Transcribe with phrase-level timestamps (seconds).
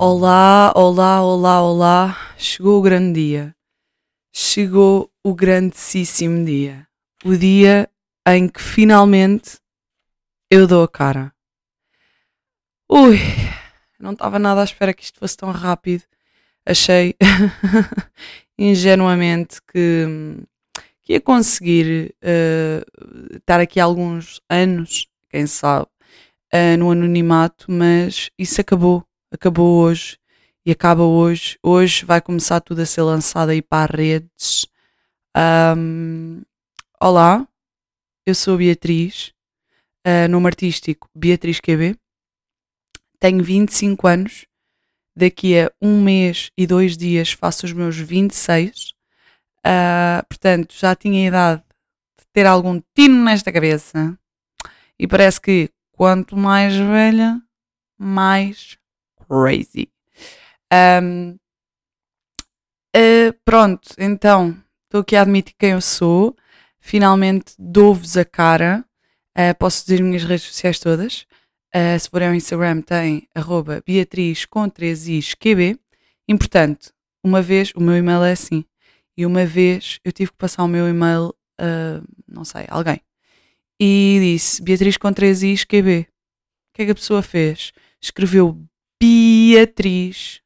[0.00, 2.34] Olá, olá, olá, olá.
[2.38, 3.56] Chegou o grande dia.
[4.32, 6.86] Chegou o grandíssimo dia.
[7.24, 7.90] O dia
[8.28, 9.58] em que finalmente
[10.48, 11.32] eu dou a cara.
[12.88, 13.18] Ui,
[13.98, 16.04] não estava nada à espera que isto fosse tão rápido.
[16.64, 17.16] Achei
[18.56, 20.06] ingenuamente que,
[21.02, 25.88] que ia conseguir uh, estar aqui alguns anos, quem sabe,
[26.54, 30.18] uh, no anonimato, mas isso acabou acabou hoje
[30.64, 31.58] e acaba hoje.
[31.62, 34.66] Hoje vai começar tudo a ser lançado aí para as redes.
[35.76, 36.42] Um,
[37.00, 37.46] olá,
[38.26, 39.32] eu sou Beatriz,
[40.06, 41.96] uh, nome artístico Beatriz QB.
[43.18, 44.46] Tenho 25 anos.
[45.16, 48.92] Daqui a um mês e dois dias faço os meus 26.
[49.58, 51.62] Uh, portanto, já tinha a idade
[52.18, 54.16] de ter algum tino nesta cabeça.
[54.96, 57.40] E parece que quanto mais velha,
[57.98, 58.77] mais
[59.28, 59.88] crazy.
[60.72, 61.38] Um,
[62.96, 66.36] uh, pronto, então estou aqui a admitir quem eu sou.
[66.80, 68.84] Finalmente dou-vos a cara.
[69.36, 71.26] Uh, posso dizer as minhas redes sociais todas.
[71.74, 75.78] Uh, se forem ao Instagram, tem arroba Beatriz com 3 is QB.
[76.26, 76.90] Importante,
[77.22, 78.64] uma vez, o meu e-mail é assim.
[79.16, 83.00] E uma vez eu tive que passar o meu e-mail a, não sei, alguém.
[83.80, 86.00] E disse Beatriz com 3 is QB.
[86.00, 87.72] O que é que a pessoa fez?
[88.00, 88.64] Escreveu
[89.00, 90.40] Beatriz.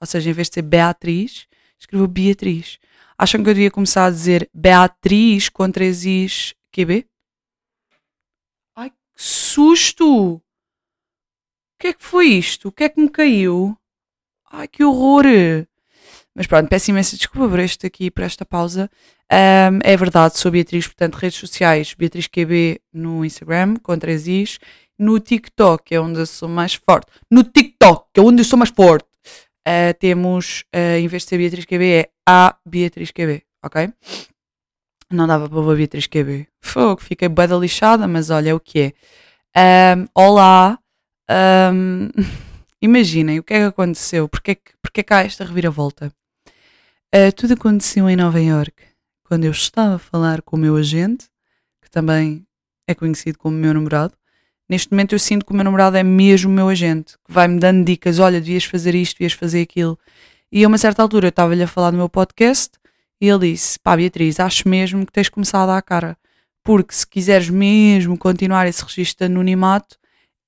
[0.00, 1.46] Ou seja, em vez de ser Beatriz,
[1.78, 2.78] escreveu Beatriz.
[3.18, 7.06] Acham que eu devia começar a dizer Beatriz com três Is QB?
[8.76, 10.34] Ai, que susto!
[10.36, 10.42] O
[11.78, 12.68] que é que foi isto?
[12.68, 13.76] O que é que me caiu?
[14.50, 15.24] Ai, que horror!
[16.34, 18.90] Mas pronto, peço imensa desculpa por este aqui, por esta pausa.
[19.30, 24.58] Um, é verdade, sou Beatriz, portanto, redes sociais, Beatriz QB no Instagram, com três Is,
[25.02, 27.10] no TikTok, é onde eu sou mais forte.
[27.28, 29.08] No TikTok, que é onde eu sou mais forte.
[29.66, 33.92] Uh, temos, uh, em vez de ser Beatriz QB, é a Beatriz QB, ok?
[35.10, 36.46] Não dava para pôr Beatriz QB.
[36.60, 38.94] Fogo, fiquei bem lixada, mas olha, é o que
[39.56, 39.96] é.
[39.96, 40.78] Um, olá.
[41.28, 42.08] Um,
[42.80, 44.28] imaginem o que é que aconteceu.
[44.28, 46.12] Porquê, porquê cá esta reviravolta?
[47.12, 48.72] Uh, tudo aconteceu em Nova York
[49.24, 51.28] quando eu estava a falar com o meu agente,
[51.82, 52.46] que também
[52.86, 54.14] é conhecido como meu namorado,
[54.72, 57.60] Neste momento eu sinto que o meu namorado é mesmo o meu agente, que vai-me
[57.60, 59.98] dando dicas, olha, devias fazer isto, devias fazer aquilo.
[60.50, 62.70] E a uma certa altura eu estava-lhe a falar no meu podcast
[63.20, 66.16] e ele disse, pá Beatriz, acho mesmo que tens começado a cara,
[66.64, 69.98] porque se quiseres mesmo continuar esse registro de anonimato,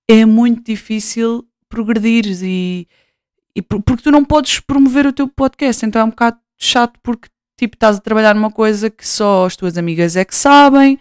[0.08, 2.88] é muito difícil progredir e,
[3.54, 7.28] e porque tu não podes promover o teu podcast, então é um bocado chato porque
[7.58, 10.98] tipo estás a trabalhar numa coisa que só as tuas amigas é que sabem,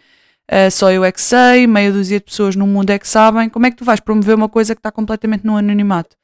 [0.53, 3.49] uh, só eu é que sei, meia dúzia de pessoas no mundo é que sabem,
[3.49, 6.15] como é que tu vais promover uma coisa que está completamente no anonimato?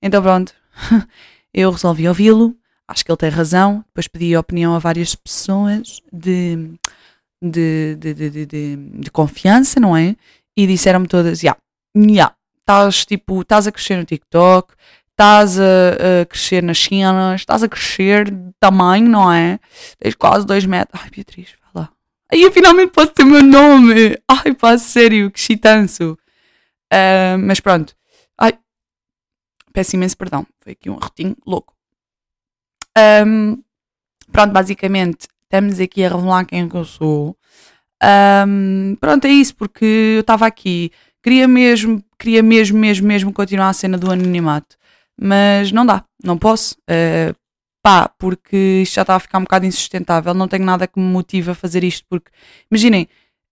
[0.00, 0.54] Então pronto,
[1.52, 2.56] eu resolvi ouvi-lo,
[2.86, 6.70] acho que ele tem razão, depois pedi a opinião a várias pessoas de,
[7.42, 10.16] de, de, de, de, de confiança, não é?
[10.56, 11.56] E disseram-me todas, já,
[11.96, 14.74] yeah, yeah, estás tipo, estás a crescer no TikTok,
[15.10, 19.58] estás a, a, crescer nas cenas, estás a crescer de tamanho, não é?
[19.98, 21.00] Tens quase dois metros.
[21.02, 21.54] Ai, Beatriz,
[22.32, 24.18] Aí eu finalmente posso ter o meu nome.
[24.26, 26.16] Ai, pá, sério, que chitanço.
[26.92, 27.94] Uh, mas pronto.
[28.38, 28.58] Ai,
[29.72, 30.46] peço imenso perdão.
[30.60, 31.74] Foi aqui um arrotinho louco.
[33.26, 33.62] Um,
[34.30, 37.36] pronto, basicamente, estamos aqui a revelar quem é eu sou.
[38.48, 40.90] Um, pronto, é isso, porque eu estava aqui.
[41.22, 44.76] Queria mesmo, queria mesmo, mesmo, mesmo continuar a cena do anonimato.
[45.20, 46.76] Mas não dá, não posso.
[46.88, 47.36] Uh,
[47.82, 51.06] pá, porque isto já está a ficar um bocado insustentável, não tenho nada que me
[51.06, 52.30] motive a fazer isto, porque
[52.70, 53.08] imaginem,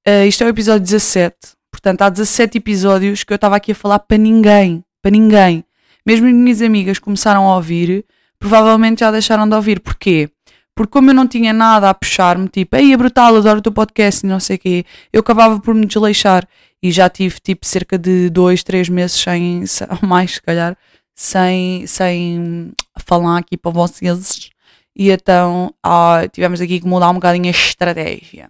[0.07, 1.37] uh, isto é o episódio 17,
[1.71, 5.65] portanto há 17 episódios que eu estava aqui a falar para ninguém, para ninguém.
[6.07, 8.05] Mesmo as minhas amigas começaram a ouvir,
[8.39, 9.81] provavelmente já deixaram de ouvir.
[9.81, 10.31] Porquê?
[10.75, 13.73] Porque como eu não tinha nada a puxar-me, tipo, ei, é brutal, adoro o teu
[13.73, 16.49] podcast e não sei o quê, eu acabava por me desleixar.
[16.83, 19.63] E já tive, tipo, cerca de dois, três meses sem,
[20.01, 20.77] ou mais, se calhar,
[21.15, 24.51] sem, sem falar aqui para vocês.
[24.97, 28.49] E então ah, tivemos aqui que mudar um bocadinho a estratégia.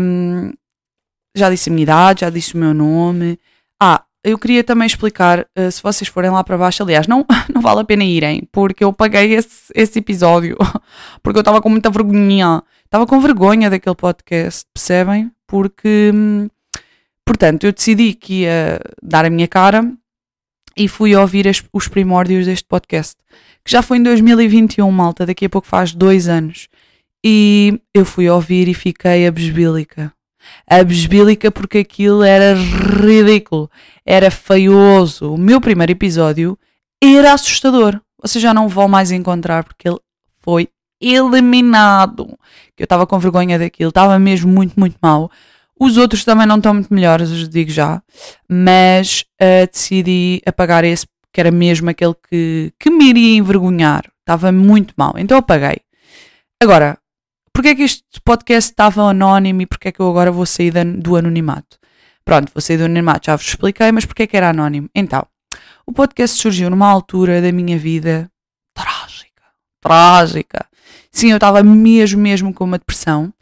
[0.00, 0.52] Um,
[1.34, 3.38] já disse a minha idade, já disse o meu nome.
[3.80, 7.60] Ah, eu queria também explicar, uh, se vocês forem lá para baixo, aliás, não, não
[7.60, 10.56] vale a pena irem, porque eu paguei esse, esse episódio,
[11.22, 15.30] porque eu estava com muita vergonha, estava com vergonha daquele podcast, percebem?
[15.46, 16.48] Porque, hum,
[17.24, 19.92] portanto, eu decidi que ia dar a minha cara
[20.76, 23.16] e fui ouvir as, os primórdios deste podcast,
[23.64, 26.68] que já foi em 2021, malta, daqui a pouco faz dois anos.
[27.24, 30.12] E eu fui ouvir e fiquei abesbílica.
[30.66, 33.70] Abesbílica porque aquilo era ridículo,
[34.04, 35.34] era feioso.
[35.34, 36.58] O meu primeiro episódio
[37.02, 38.00] era assustador.
[38.20, 40.00] Vocês já não vão mais encontrar porque ele
[40.40, 40.68] foi
[41.00, 42.38] eliminado.
[42.78, 45.30] Eu estava com vergonha daquilo, estava mesmo muito, muito mal.
[45.78, 48.02] Os outros também não estão muito melhores, eu digo já,
[48.48, 54.04] mas uh, decidi apagar esse, que era mesmo aquele que, que me iria envergonhar.
[54.20, 55.80] Estava muito mal, então apaguei.
[56.62, 56.96] Agora,
[57.52, 60.72] porquê é que este podcast estava anónimo e porquê é que eu agora vou sair
[60.84, 61.78] do anonimato?
[62.24, 64.88] Pronto, vou sair do anonimato, já vos expliquei, mas porquê é que era anónimo?
[64.94, 65.26] Então,
[65.84, 68.30] o podcast surgiu numa altura da minha vida
[68.72, 69.42] trágica.
[69.80, 70.66] Trágica.
[71.10, 73.32] Sim, eu estava mesmo, mesmo com uma depressão.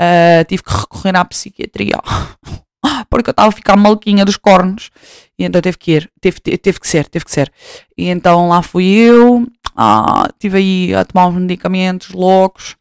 [0.00, 1.98] Uh, tive que recorrer à psiquiatria
[3.10, 4.90] porque eu estava a ficar maluquinha dos cornos
[5.38, 7.52] e então teve que ir, teve, teve que ser, teve que ser.
[7.98, 12.76] E então lá fui eu, ah, aí a tomar uns medicamentos loucos.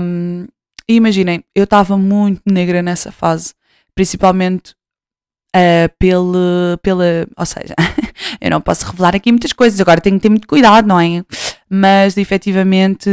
[0.00, 0.46] Um,
[0.88, 3.54] e imaginem, eu estava muito negra nessa fase,
[3.94, 4.74] principalmente
[5.54, 7.04] uh, pela, pela.
[7.36, 7.74] Ou seja,
[8.40, 11.24] eu não posso revelar aqui muitas coisas, agora tenho que ter muito cuidado, não é?
[11.68, 13.08] Mas efetivamente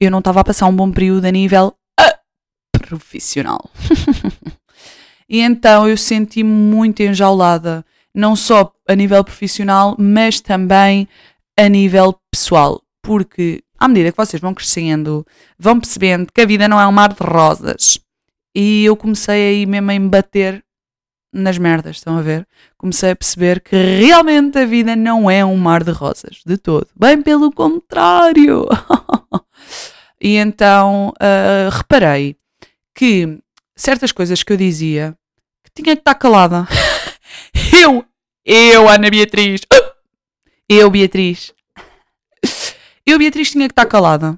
[0.00, 1.74] eu não estava a passar um bom período a nível
[2.88, 3.70] profissional.
[5.28, 11.06] e então eu senti-me muito enjaulada, não só a nível profissional, mas também
[11.56, 15.26] a nível pessoal, porque à medida que vocês vão crescendo,
[15.58, 17.98] vão percebendo que a vida não é um mar de rosas.
[18.54, 20.64] E eu comecei aí mesmo a embater
[21.32, 22.46] nas merdas, estão a ver?
[22.76, 26.88] Comecei a perceber que realmente a vida não é um mar de rosas, de todo.
[26.96, 28.66] Bem pelo contrário.
[30.20, 32.37] e então uh, reparei
[32.98, 33.38] que
[33.76, 35.16] certas coisas que eu dizia
[35.62, 36.66] que tinha que estar calada.
[37.80, 38.04] eu,
[38.44, 39.60] eu, Ana Beatriz,
[40.68, 41.52] eu, Beatriz,
[43.06, 44.36] eu, Beatriz, tinha que estar calada.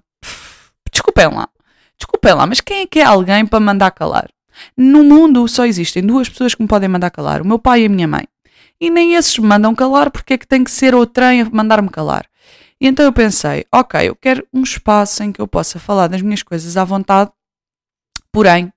[0.92, 1.48] Desculpem lá,
[1.98, 4.28] desculpem lá, mas quem é que é alguém para mandar calar?
[4.76, 7.86] No mundo só existem duas pessoas que me podem mandar calar: o meu pai e
[7.86, 8.28] a minha mãe.
[8.78, 11.44] E nem esses me mandam calar porque é que tem que ser o trem a
[11.46, 12.26] mandar-me calar.
[12.78, 16.20] E então eu pensei: ok, eu quero um espaço em que eu possa falar das
[16.20, 17.30] minhas coisas à vontade
[18.32, 18.72] Porém,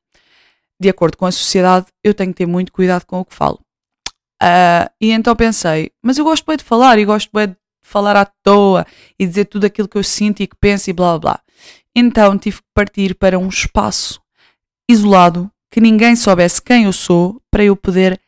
[0.79, 3.59] de acordo com a sociedade, eu tenho que ter muito cuidado com o que falo.
[4.41, 8.15] Uh, e então pensei, mas eu gosto bem de falar e gosto bem de falar
[8.15, 8.85] à toa
[9.17, 11.39] e dizer tudo aquilo que eu sinto e que penso e blá blá blá.
[11.95, 14.21] Então tive que partir para um espaço
[14.89, 18.19] isolado, que ninguém soubesse quem eu sou, para eu poder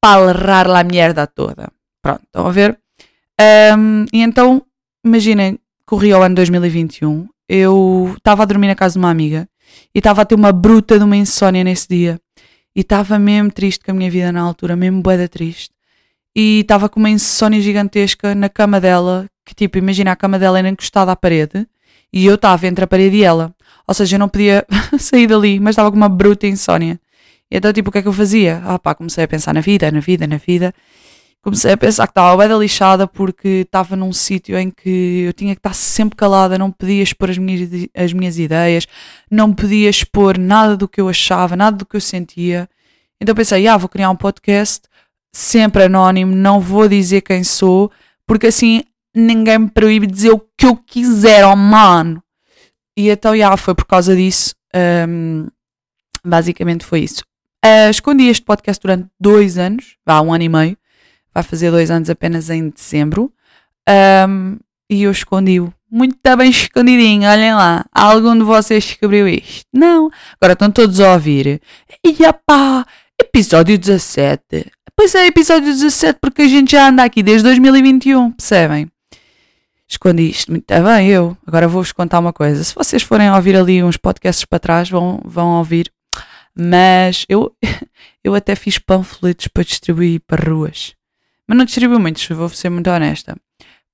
[0.00, 1.72] palrar lá a merda toda.
[2.00, 2.78] Pronto, estão a ver?
[3.76, 4.64] Um, e então,
[5.04, 9.48] imaginem, corri ao ano 2021, eu estava a dormir na casa de uma amiga
[9.94, 12.20] e estava a ter uma bruta de uma insónia nesse dia.
[12.74, 15.70] E estava mesmo triste com a minha vida na altura, mesmo boeda triste.
[16.34, 20.58] E estava com uma insónia gigantesca na cama dela, que tipo, imagina a cama dela
[20.58, 21.66] era encostada à parede
[22.12, 23.54] e eu estava entre a parede e ela.
[23.86, 24.64] Ou seja, eu não podia
[24.98, 26.98] sair dali, mas estava com uma bruta insónia.
[27.50, 28.62] E então, tipo, o que é que eu fazia?
[28.64, 30.74] Ah pá, comecei a pensar na vida, na vida, na vida
[31.42, 35.54] comecei a pensar que estava bem lixada porque estava num sítio em que eu tinha
[35.54, 38.86] que estar sempre calada, não podia expor as minhas, as minhas ideias,
[39.30, 42.68] não podia expor nada do que eu achava, nada do que eu sentia.
[43.20, 44.82] Então pensei, ah, vou criar um podcast
[45.34, 47.90] sempre anónimo, não vou dizer quem sou,
[48.26, 48.84] porque assim
[49.14, 52.22] ninguém me proíbe de dizer o que eu quiser, oh mano.
[52.96, 54.54] E então, já, foi por causa disso.
[55.08, 55.48] Um,
[56.24, 57.24] basicamente foi isso.
[57.64, 60.76] Uh, escondi este podcast durante dois anos, vá, um ano e meio
[61.34, 63.32] vai fazer dois anos apenas em dezembro.
[64.28, 64.58] Um,
[64.90, 65.72] e eu escondi-o.
[65.90, 67.84] Muito bem escondidinho, olhem lá.
[67.92, 69.66] Algum de vocês descobriu isto?
[69.72, 70.10] Não.
[70.40, 71.60] Agora estão todos a ouvir.
[72.04, 72.86] E pá,
[73.20, 74.70] episódio 17.
[74.96, 78.90] Pois é, episódio 17, porque a gente já anda aqui desde 2021, percebem?
[79.88, 81.36] Escondi isto muito bem, eu.
[81.46, 82.64] Agora vou-vos contar uma coisa.
[82.64, 85.92] Se vocês forem ouvir ali uns podcasts para trás, vão, vão ouvir.
[86.54, 87.54] Mas eu,
[88.24, 90.94] eu até fiz panfletos para distribuir para ruas.
[91.48, 93.36] Mas não distribuiu muito, vou ser muito honesta.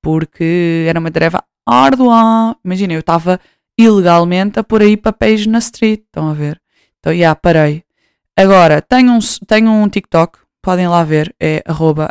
[0.03, 2.57] Porque era uma tarefa árdua.
[2.65, 3.41] Imagina, eu estava
[3.79, 6.01] ilegalmente a pôr aí papéis na street.
[6.01, 6.61] Estão a ver?
[6.99, 7.83] Então, já, yeah, parei.
[8.37, 12.09] Agora, tenho um, tenho um TikTok, podem lá ver, é arroba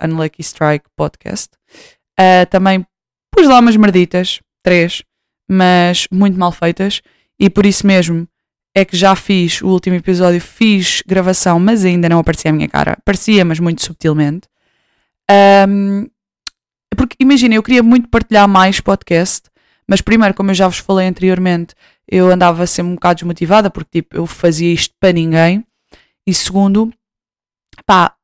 [0.95, 1.49] Podcast.
[2.19, 2.85] Uh, também
[3.31, 5.03] pus lá umas merditas, três,
[5.49, 7.01] mas muito mal feitas.
[7.39, 8.27] E por isso mesmo
[8.75, 12.67] é que já fiz o último episódio, fiz gravação, mas ainda não aparecia a minha
[12.67, 12.93] cara.
[12.93, 14.47] Aparecia, mas muito subtilmente.
[15.29, 16.07] Um,
[16.95, 19.49] porque imagina, eu queria muito partilhar mais podcast,
[19.87, 21.75] mas primeiro, como eu já vos falei anteriormente,
[22.07, 25.65] eu andava sempre um bocado desmotivada porque tipo, eu fazia isto para ninguém.
[26.25, 26.91] E segundo,
[27.85, 28.15] pá,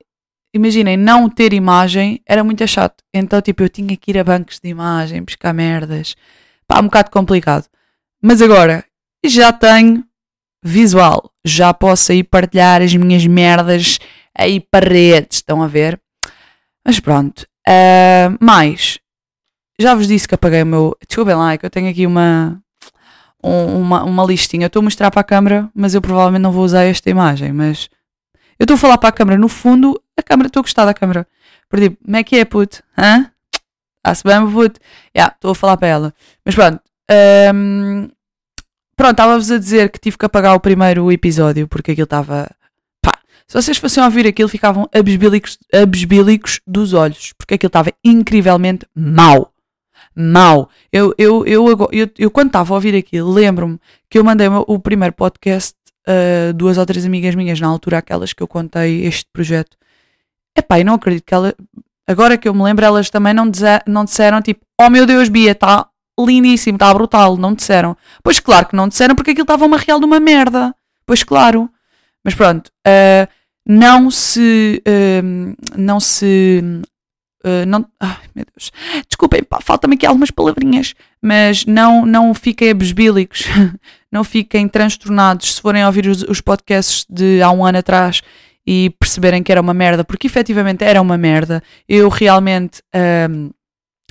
[0.53, 3.03] imaginem, não ter imagem era muito chato.
[3.13, 6.15] Então, tipo, eu tinha que ir a bancos de imagem, buscar merdas.
[6.67, 7.67] Pá, um bocado complicado.
[8.21, 8.85] Mas agora,
[9.25, 10.03] já tenho
[10.63, 11.31] visual.
[11.45, 13.99] Já posso aí partilhar as minhas merdas
[14.37, 15.99] aí para redes, estão a ver?
[16.85, 17.45] Mas pronto.
[17.67, 18.99] Uh, mais,
[19.79, 20.97] já vos disse que apaguei o meu.
[21.07, 22.61] Desculpem lá, é que eu tenho aqui uma,
[23.43, 24.65] um, uma, uma listinha.
[24.65, 27.51] Eu estou a mostrar para a câmera, mas eu provavelmente não vou usar esta imagem.
[27.51, 27.89] Mas
[28.59, 29.37] eu estou a falar para a câmera.
[29.37, 31.27] No fundo, a câmera, estou a gostar da câmera.
[31.75, 32.83] Tipo, como é que é, puto?
[32.97, 33.31] Hã?
[33.97, 34.79] Está-se bem, puto?
[35.15, 36.13] Já, yeah, estou a falar para ela.
[36.45, 36.81] Mas pronto.
[37.53, 38.09] Um,
[38.95, 42.49] pronto, estava-vos a dizer que tive que apagar o primeiro episódio porque aquilo estava.
[43.47, 49.53] Se vocês fossem ouvir aquilo, ficavam abesbílicos, abesbílicos dos olhos porque aquilo estava incrivelmente mau
[50.15, 50.69] mau.
[50.91, 54.79] Eu, eu, eu, eu, eu quando estava a ouvir aquilo, lembro-me que eu mandei o
[54.79, 55.75] primeiro podcast
[56.07, 59.77] a duas ou três amigas minhas, na altura, aquelas que eu contei este projeto.
[60.55, 61.55] Epá, e não acredito que ela.
[62.07, 65.29] Agora que eu me lembro, elas também não, dizer, não disseram tipo, oh meu Deus,
[65.29, 65.87] Bia, está
[66.19, 67.37] lindíssimo, está brutal.
[67.37, 67.97] Não disseram.
[68.21, 70.75] Pois claro que não disseram porque aquilo estava uma real de uma merda.
[71.05, 71.69] Pois claro.
[72.23, 72.71] Mas pronto.
[72.87, 73.27] Uh,
[73.65, 74.81] não se.
[74.87, 76.81] Uh, não se
[77.45, 78.71] Uh, não, ai meu Deus,
[79.05, 83.43] desculpem, faltam-me aqui algumas palavrinhas, mas não, não fiquem abesbílicos,
[84.09, 88.21] não fiquem transtornados se forem ouvir os, os, podcasts de há um ano atrás
[88.65, 91.61] e perceberem que era uma merda, porque efetivamente era uma merda.
[91.85, 92.81] Eu realmente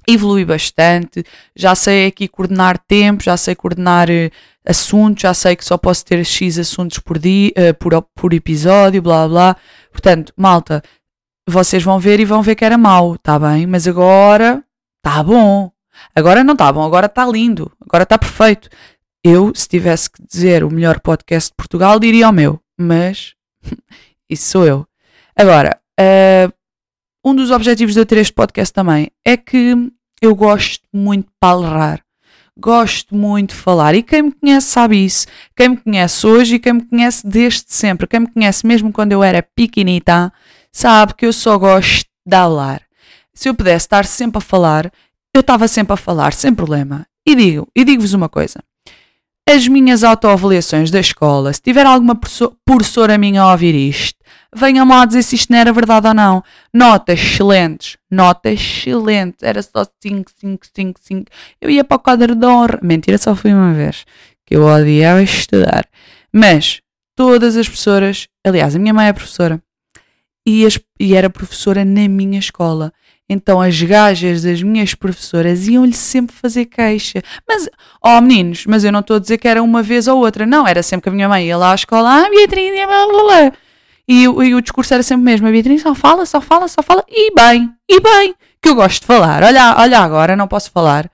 [0.07, 4.31] evolui bastante, já sei aqui coordenar tempo, já sei coordenar uh,
[4.67, 9.03] assuntos, já sei que só posso ter X assuntos por, dia, uh, por, por episódio,
[9.03, 9.57] blá blá.
[9.91, 10.83] Portanto, malta,
[11.49, 13.67] vocês vão ver e vão ver que era mau, tá bem?
[13.67, 14.63] Mas agora
[15.03, 15.71] tá bom.
[16.15, 18.69] Agora não tá bom, agora tá lindo, agora tá perfeito.
[19.25, 23.35] Eu, se tivesse que dizer o melhor podcast de Portugal, diria o meu, mas
[24.29, 24.87] isso sou eu.
[25.37, 26.53] Agora, uh,
[27.25, 29.75] um dos objetivos de eu ter este podcast também é que
[30.21, 32.03] eu gosto muito de palrar.
[32.59, 33.95] Gosto muito de falar.
[33.95, 35.27] E quem me conhece sabe isso.
[35.57, 38.07] Quem me conhece hoje e quem me conhece desde sempre.
[38.07, 40.33] Quem me conhece mesmo quando eu era pequenita
[40.71, 42.83] sabe que eu só gosto de falar.
[43.33, 44.93] Se eu pudesse estar sempre a falar,
[45.35, 47.07] eu estava sempre a falar, sem problema.
[47.27, 48.63] E digo, e digo-vos uma coisa.
[49.49, 52.19] As minhas autoavaliações da escola, se tiver alguma
[52.65, 54.19] professora minha a ouvir isto,
[54.55, 56.45] venham lá dizer se isto não era verdade ou não.
[56.73, 59.43] Notas excelentes, notas excelentes.
[59.43, 61.25] Era só 5, 5, 5, 5.
[61.61, 62.79] Eu ia para o quadro de honra.
[62.83, 64.05] Mentira, só fui uma vez.
[64.47, 65.89] Que eu odiava estudar.
[66.33, 66.81] Mas
[67.17, 69.61] todas as professoras, aliás, a minha mãe é professora
[70.47, 72.93] e, as, e era professora na minha escola.
[73.29, 77.23] Então as gajas das minhas professoras iam-lhe sempre fazer queixa.
[77.49, 77.69] Mas,
[78.03, 80.45] ó oh, meninos, mas eu não estou a dizer que era uma vez ou outra.
[80.45, 83.23] Não, era sempre que a minha mãe ia lá à escola, ah, Beatriz, blá blá
[83.23, 83.53] blá.
[84.09, 87.05] E, e o discurso era sempre mesmo, a Beatriz só fala, só fala, só fala,
[87.09, 89.43] e bem, e bem, que eu gosto de falar.
[89.43, 91.11] Olha, olha agora, não posso falar.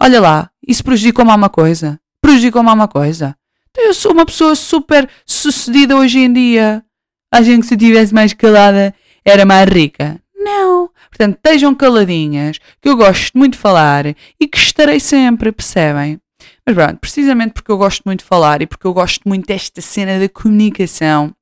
[0.00, 1.98] Olha lá, isso prejudicou-me uma coisa.
[2.20, 3.34] Prejudicou-me uma coisa.
[3.70, 6.84] Então eu sou uma pessoa super sucedida hoje em dia.
[7.32, 10.20] Acham que se eu tivesse mais calada era mais rica?
[10.48, 10.90] Não.
[11.10, 16.18] Portanto, estejam caladinhas, que eu gosto muito de falar e que estarei sempre, percebem?
[16.64, 19.80] Mas pronto, precisamente porque eu gosto muito de falar e porque eu gosto muito desta
[19.80, 21.34] cena da comunicação,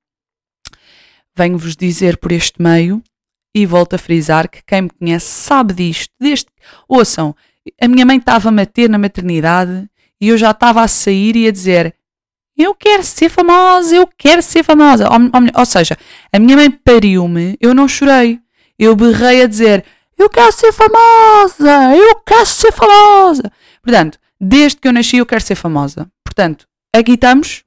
[1.36, 3.02] venho-vos dizer por este meio
[3.54, 6.12] e volto a frisar que quem me conhece sabe disto.
[6.20, 6.46] Desde...
[6.88, 7.34] Ouçam,
[7.80, 9.88] a minha mãe estava-me a ter na maternidade
[10.20, 11.94] e eu já estava a sair e a dizer
[12.56, 15.08] eu quero ser famosa, eu quero ser famosa.
[15.08, 15.96] Ou, ou, ou seja,
[16.32, 18.40] a minha mãe pariu-me, eu não chorei.
[18.78, 19.85] Eu berrei a dizer,
[20.18, 23.52] eu quero ser famosa, eu quero ser famosa.
[23.83, 26.11] Portanto, desde que eu nasci eu quero ser famosa.
[26.25, 27.64] Portanto, aqui estamos.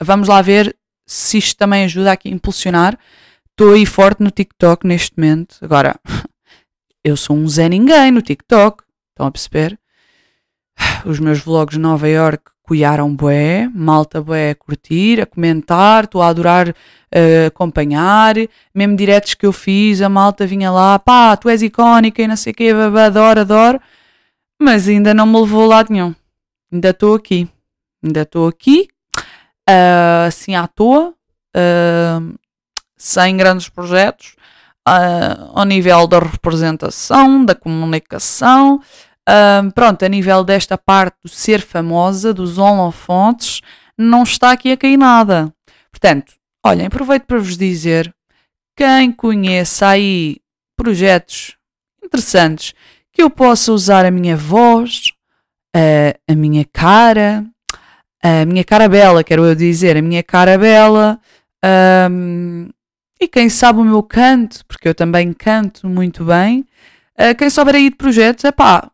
[0.00, 2.98] Vamos lá ver se isto também ajuda aqui a impulsionar.
[3.50, 5.56] Estou aí forte no TikTok neste momento.
[5.60, 5.98] Agora,
[7.02, 8.84] eu sou um Zé Ninguém no TikTok.
[9.10, 9.78] Estão a perceber?
[11.04, 16.20] Os meus vlogs de Nova York cuiaram bué, malta bué a curtir, a comentar, estou
[16.20, 18.34] a adorar uh, acompanhar,
[18.74, 22.36] mesmo diretos que eu fiz, a malta vinha lá, pá, tu és icónica e não
[22.36, 23.80] sei o quê, adoro, adoro,
[24.60, 26.14] mas ainda não me levou lá nenhum,
[26.70, 27.48] ainda estou aqui,
[28.04, 31.14] ainda estou aqui, uh, assim à toa,
[31.56, 32.38] uh,
[32.98, 34.36] sem grandes projetos,
[35.54, 38.80] ao nível da representação, da comunicação,
[39.28, 43.60] um, pronto, a nível desta parte do ser famosa, dos holofontes,
[43.96, 45.52] não está aqui a cair nada.
[45.90, 46.32] Portanto,
[46.64, 48.14] olhem, aproveito para vos dizer,
[48.76, 50.38] quem conheça aí
[50.76, 51.56] projetos
[52.02, 52.72] interessantes
[53.12, 55.12] que eu possa usar a minha voz,
[55.74, 57.44] a, a minha cara,
[58.22, 61.20] a minha cara bela, quero eu dizer, a minha cara bela,
[62.10, 62.68] um,
[63.20, 66.64] e quem sabe o meu canto, porque eu também canto muito bem.
[67.18, 68.88] Uh, quem souber aí de projetos, é pá,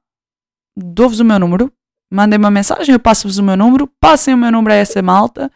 [0.77, 1.73] dou-vos o meu número,
[2.11, 5.51] mandem uma mensagem, eu passo-vos o meu número, passem o meu número a essa malta,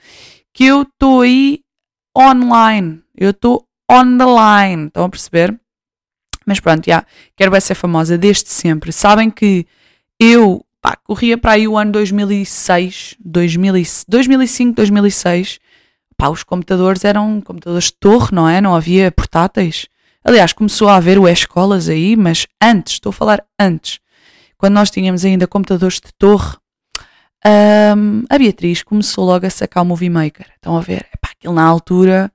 [0.52, 1.60] que eu estou aí
[2.16, 5.58] online, eu estou on the line, estão a perceber?
[6.44, 7.04] Mas pronto, já,
[7.36, 8.90] quero ser famosa desde sempre.
[8.90, 9.66] Sabem que
[10.18, 15.58] eu pá, corria para aí o ano 2006, 2005, 2006.
[16.16, 18.60] Pá, os computadores eram computadores de torre, não é?
[18.60, 19.86] Não havia portáteis.
[20.24, 24.00] Aliás, começou a haver o escolas aí, mas antes, estou a falar antes,
[24.58, 26.56] quando nós tínhamos ainda computadores de torre,
[27.96, 30.46] um, a Beatriz começou logo a sacar o Movie Maker.
[30.56, 31.06] Estão a ver?
[31.14, 32.30] Epá, aquilo na altura,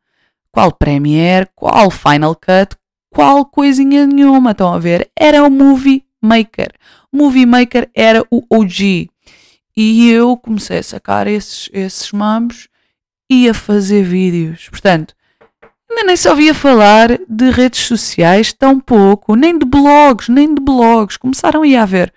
[0.49, 2.77] qual Premiere, qual Final Cut,
[3.13, 4.51] qual coisinha nenhuma.
[4.51, 5.11] Estão a ver?
[5.15, 6.71] Era o Movie Maker.
[7.11, 9.09] Movie Maker era o OG.
[9.75, 12.11] E eu comecei a sacar esses, esses
[13.29, 14.69] e a fazer vídeos.
[14.69, 15.13] Portanto,
[15.93, 20.59] ainda nem só ouvia falar de redes sociais tão pouco, nem de blogs, nem de
[20.59, 21.17] blogs.
[21.17, 22.11] Começaram a ir a ver.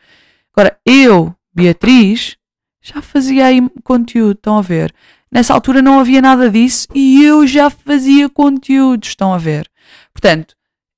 [0.54, 2.36] Agora, eu, Beatriz,
[2.82, 4.94] já fazia aí conteúdo, estão a ver?
[5.30, 9.70] Nessa altura não havia nada disso e eu já fazia conteúdo, estão a ver?
[10.12, 10.54] Portanto,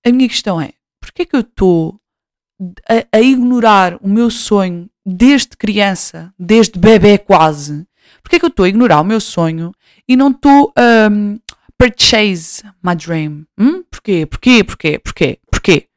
[0.06, 0.70] a minha questão é:
[1.00, 1.98] porquê é que eu estou
[2.88, 7.86] a, a, ignorar o meu sonho desde criança, desde bebê quase?
[8.22, 9.72] Porquê é que eu estou a ignorar o meu sonho
[10.06, 10.72] e não estou
[11.10, 11.38] um,
[11.78, 13.46] purchase my dream?
[13.58, 13.84] Hum?
[13.90, 14.26] Porquê?
[14.26, 14.64] Porquê?
[14.64, 14.98] Porquê?
[14.98, 15.38] Porquê?
[15.50, 15.88] Porquê?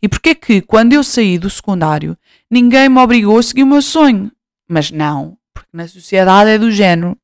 [0.00, 2.16] E porquê que quando eu saí do secundário
[2.50, 4.32] ninguém me obrigou a seguir o meu sonho?
[4.68, 7.16] Mas não, porque na sociedade é do género.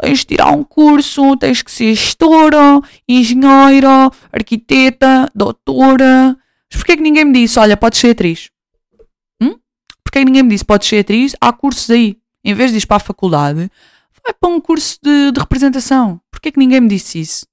[0.00, 6.36] Tens de tirar um curso, tens que ser gestora, engenheira, arquiteta, doutora.
[6.70, 8.48] Mas porquê que ninguém me disse, olha, podes ser atriz?
[9.42, 9.58] Hum?
[10.04, 11.34] Porquê que ninguém me disse, podes ser atriz?
[11.40, 12.16] Há cursos aí.
[12.44, 13.70] Em vez de ir para a faculdade,
[14.28, 16.20] vai para um curso de, de representação.
[16.30, 17.46] Porquê que ninguém me disse isso?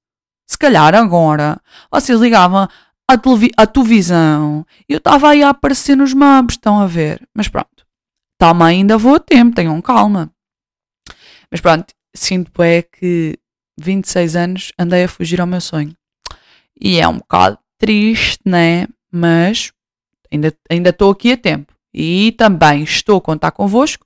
[0.48, 1.60] Se calhar agora
[1.92, 2.68] vocês ligavam
[3.08, 7.26] à, televi à televisão e eu estava aí a aparecer nos mapas, estão a ver.
[7.34, 7.86] Mas pronto.
[8.40, 10.30] Calma, ainda vou a tempo, tenham calma.
[11.50, 13.38] Mas pronto, sinto é que
[13.80, 15.96] 26 anos andei a fugir ao meu sonho.
[16.80, 18.88] E é um bocado triste, né?
[19.10, 19.72] Mas
[20.70, 21.74] ainda estou aqui a tempo.
[21.94, 24.06] E também estou a contar convosco.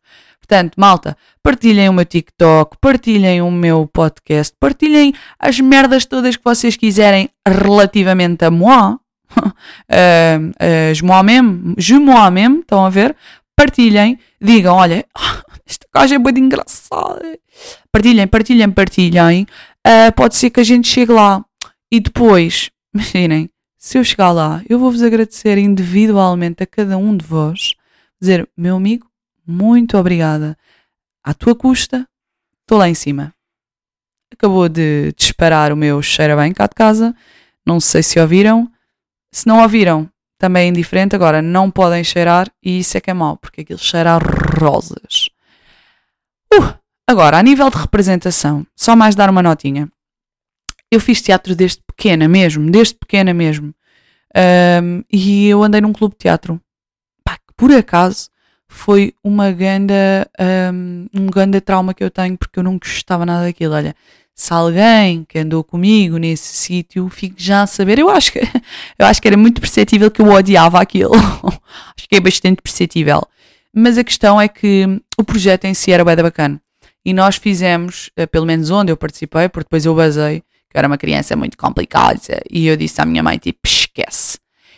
[0.49, 6.43] Portanto, malta, partilhem o meu TikTok, partilhem o meu podcast, partilhem as merdas todas que
[6.43, 8.95] vocês quiserem relativamente a moi.
[9.37, 11.03] uh, uh, je
[11.77, 13.15] je moi-même, estão a ver?
[13.55, 15.05] partilhem, digam, olha,
[15.67, 17.37] esta gaja é muito engraçada.
[17.91, 19.45] Partilhem, partilhem, partilhem.
[19.85, 21.45] Uh, pode ser que a gente chegue lá.
[21.91, 27.23] E depois, imaginem, se eu chegar lá, eu vou-vos agradecer individualmente a cada um de
[27.23, 27.75] vós.
[28.19, 29.08] Dizer, meu amigo,
[29.49, 30.55] muito obrigada.
[31.23, 32.07] À tua custa,
[32.61, 33.33] estou lá em cima.
[34.31, 37.15] Acabou de disparar o meu cheira bem cá de casa.
[37.65, 38.71] Não sei se ouviram.
[39.31, 40.07] Se não ouviram,
[40.37, 41.15] também é indiferente.
[41.15, 44.19] Agora, não podem cheirar e isso é que é mau, porque aquilo cheira a
[44.59, 45.29] rosas.
[46.53, 46.73] Uh,
[47.07, 49.91] agora, a nível de representação, só mais dar uma notinha.
[50.91, 53.73] Eu fiz teatro desde pequena mesmo, desde pequena mesmo.
[54.83, 56.61] Um, e eu andei num clube de teatro.
[57.23, 58.29] Pá, por acaso
[58.69, 60.29] foi uma ganda,
[60.71, 63.73] um, um ganda trauma que eu tenho, porque eu não gostava nada daquilo.
[63.73, 63.95] Olha,
[64.35, 68.39] se alguém que andou comigo nesse sítio fique já a saber, eu acho que
[68.97, 71.15] eu acho que era muito perceptível que eu odiava aquilo.
[71.97, 73.21] acho que é bastante perceptível.
[73.73, 74.85] Mas a questão é que
[75.17, 76.61] o projeto em si era bem bacana.
[77.03, 80.87] E nós fizemos, eh, pelo menos onde eu participei, porque depois eu basei, que era
[80.87, 84.37] uma criança muito complicada, e eu disse à minha mãe, tipo, esquece.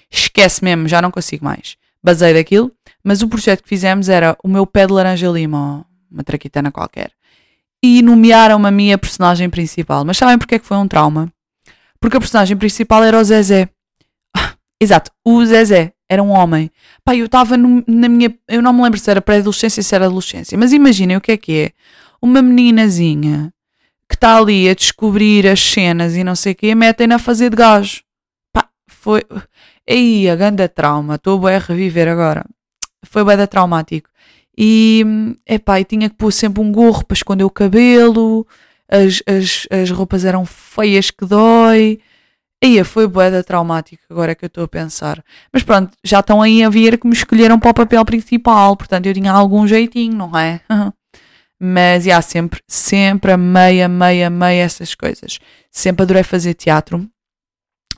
[0.10, 1.76] Esquece mesmo, já não consigo mais.
[2.04, 2.72] Basei daquilo,
[3.04, 7.12] mas o projeto que fizemos era o meu pé de laranja lima, uma traquitana qualquer
[7.84, 10.06] e nomearam-me a minha personagem principal.
[10.06, 11.32] Mas sabem porque é que foi um trauma?
[12.00, 13.70] Porque a personagem principal era o Zezé.
[14.80, 16.70] Exato, o Zezé era um homem.
[17.04, 18.34] Pá, eu estava na minha.
[18.48, 21.38] Eu não me lembro se era pré-adolescência se era adolescência, mas imaginem o que é
[21.38, 21.72] que é.
[22.22, 23.52] Uma meninazinha
[24.08, 27.50] que está ali a descobrir as cenas e não sei o quê, metem-na a fazer
[27.50, 28.04] de gajo.
[28.54, 29.24] Pá, foi.
[29.90, 31.16] Aí, a grande trauma.
[31.16, 32.46] Estou a reviver agora.
[33.06, 34.10] Foi bem traumático.
[34.58, 35.04] E,
[35.48, 38.46] epá, e tinha que pôr sempre um gorro para esconder o cabelo,
[38.90, 42.00] as, as, as roupas eram feias que dói.
[42.64, 45.24] Aí foi boeda traumática, agora que eu estou a pensar.
[45.52, 49.08] Mas pronto, já estão aí a ver que me escolheram para o papel principal, portanto
[49.08, 50.62] eu tinha algum jeitinho, não é?
[51.64, 55.40] Mas, já, sempre, sempre amei, amei, amei essas coisas.
[55.72, 57.08] Sempre adorei fazer teatro.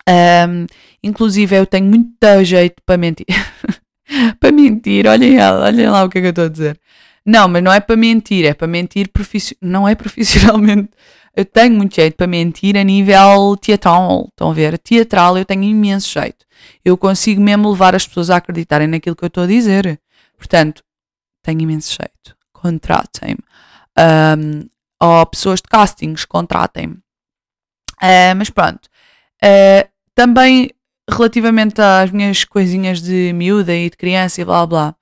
[0.10, 0.66] Um,
[1.02, 3.26] inclusive, eu tenho muito jeito para mentir.
[4.40, 6.80] para mentir, olhem lá, olhem lá o que é que eu estou a dizer.
[7.26, 10.90] Não, mas não é para mentir, é para mentir profissional, não é profissionalmente.
[11.36, 14.78] Eu tenho muito jeito para mentir a nível teatral, estão a ver?
[14.78, 16.46] Teatral eu tenho imenso jeito.
[16.86, 20.00] Eu consigo mesmo levar as pessoas a acreditarem naquilo que eu estou a dizer.
[20.38, 20.84] Portanto,
[21.42, 22.38] tenho imenso jeito.
[22.52, 23.44] Contratem-me.
[23.98, 24.70] Um,
[25.02, 26.96] ou pessoas de castings, contratem-me.
[28.02, 28.88] Uh, mas pronto.
[29.44, 30.70] Uh, também
[31.10, 34.96] relativamente às minhas coisinhas de miúda e de criança e blá blá,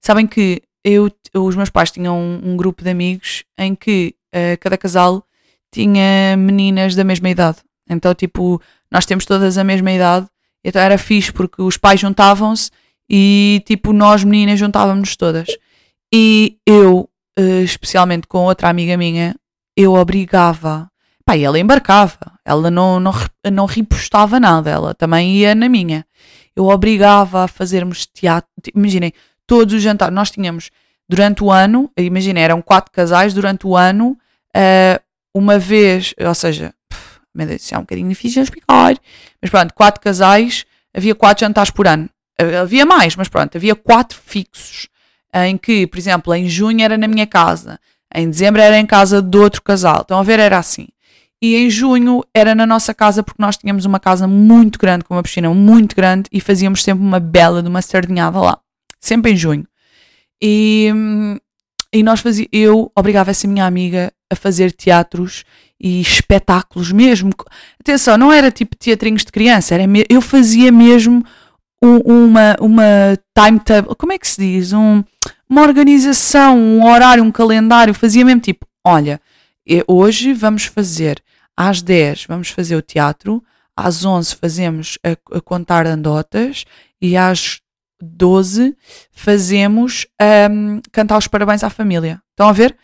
[0.00, 4.58] sabem que eu, os meus pais tinham um, um grupo de amigos em que uh,
[4.60, 5.24] cada casal
[5.72, 7.58] tinha meninas da mesma idade.
[7.88, 10.26] Então, tipo, nós temos todas a mesma idade,
[10.64, 12.70] então era fixe porque os pais juntavam-se
[13.08, 15.48] e, tipo, nós meninas juntávamos todas.
[16.12, 17.08] E eu,
[17.38, 19.34] uh, especialmente com outra amiga minha,
[19.76, 20.90] eu obrigava.
[21.24, 23.12] Pá, ela embarcava, ela não, não,
[23.52, 26.06] não repostava nada, ela também ia na minha.
[26.56, 28.48] Eu obrigava a fazermos teatro.
[28.74, 29.12] Imaginem,
[29.46, 30.70] todos os jantares, nós tínhamos
[31.06, 34.16] durante o ano, imaginem, eram quatro casais durante o ano,
[34.56, 34.98] uh,
[35.34, 36.72] uma vez, ou seja,
[37.34, 38.96] meu Deus, isso é um bocadinho difícil de explicar,
[39.42, 40.64] mas pronto, quatro casais,
[40.96, 42.08] havia quatro jantares por ano.
[42.62, 44.88] Havia mais, mas pronto, havia quatro fixos,
[45.34, 47.78] em que, por exemplo, em junho era na minha casa,
[48.14, 50.00] em dezembro era em casa de outro casal.
[50.00, 50.88] Estão a ver, era assim.
[51.40, 55.14] E em junho era na nossa casa, porque nós tínhamos uma casa muito grande, com
[55.14, 58.58] uma piscina muito grande, e fazíamos sempre uma bela de uma sardinhada lá.
[59.00, 59.64] Sempre em junho.
[60.42, 60.92] E,
[61.92, 65.44] e nós fazia, eu obrigava essa minha amiga a fazer teatros
[65.80, 67.30] e espetáculos mesmo.
[67.80, 71.24] Atenção, não era tipo teatrinhos de criança, era eu fazia mesmo
[71.82, 74.72] uma, uma timetable, como é que se diz?
[74.72, 75.02] Um,
[75.48, 79.20] uma organização, um horário, um calendário, fazia mesmo tipo, olha,
[79.86, 81.22] hoje vamos fazer
[81.56, 83.42] às 10 vamos fazer o teatro,
[83.76, 86.64] às 11 fazemos a, a contar andotas
[87.00, 87.60] e às
[88.00, 88.76] 12
[89.10, 90.06] fazemos
[90.50, 92.20] um, cantar os parabéns à família.
[92.30, 92.76] Estão a ver?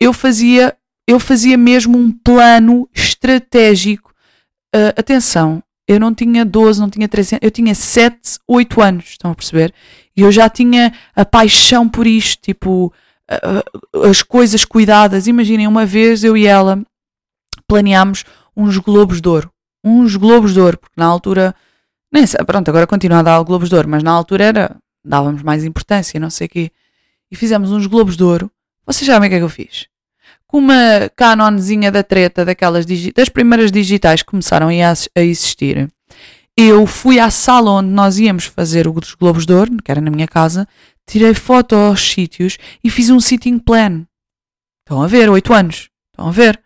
[0.00, 0.76] Eu fazia,
[1.06, 4.12] eu fazia mesmo um plano estratégico.
[4.74, 9.30] Uh, atenção, eu não tinha 12, não tinha 13 eu tinha 7, 8 anos, estão
[9.30, 9.74] a perceber?
[10.16, 12.92] E eu já tinha a paixão por isto, tipo,
[14.04, 15.26] as coisas cuidadas.
[15.26, 16.82] Imaginem, uma vez eu e ela
[17.66, 18.24] planeámos
[18.56, 19.50] uns globos de ouro.
[19.84, 21.54] Uns globos de ouro, porque na altura
[22.12, 24.76] nem sei, pronto, agora continua a dar o Globos de Ouro, mas na altura era,
[25.02, 26.70] dávamos mais importância, não sei o quê.
[27.30, 28.50] E fizemos uns Globos de Ouro.
[28.84, 29.86] Vocês sabem o que é que eu fiz?
[30.46, 35.90] Com uma canonzinha da treta, daquelas das primeiras digitais que começaram a existir,
[36.54, 40.10] eu fui à sala onde nós íamos fazer os Globos de Ouro, que era na
[40.10, 40.68] minha casa,
[41.12, 44.06] tirei foto aos sítios e fiz um sitting plan.
[44.80, 45.90] Estão a ver, oito anos.
[46.10, 46.58] Estão a ver?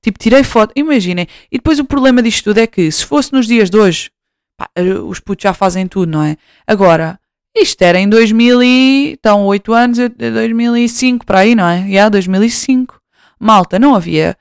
[0.00, 1.26] Tipo, tirei foto, imaginem.
[1.50, 4.10] E depois o problema disto tudo é que, se fosse nos dias de hoje,
[4.56, 4.70] Pá,
[5.08, 6.36] os putos já fazem tudo, não é?
[6.66, 7.18] Agora,
[7.54, 9.12] isto era em 2000 e...
[9.14, 11.80] Estão 8 anos, 2005 para aí, não é?
[11.80, 13.00] Já, yeah, 2005.
[13.40, 14.36] Malta, não havia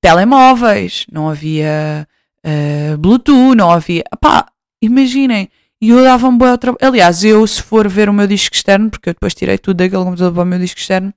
[0.00, 2.06] telemóveis, não havia
[2.46, 4.04] uh, Bluetooth, não havia...
[4.20, 4.46] Pá,
[4.80, 5.50] imaginem.
[5.84, 6.78] E eu dava um bom trabalho.
[6.80, 10.02] Aliás, eu se for ver o meu disco externo, porque eu depois tirei tudo daquele
[10.02, 11.12] computador para o meu disco externo,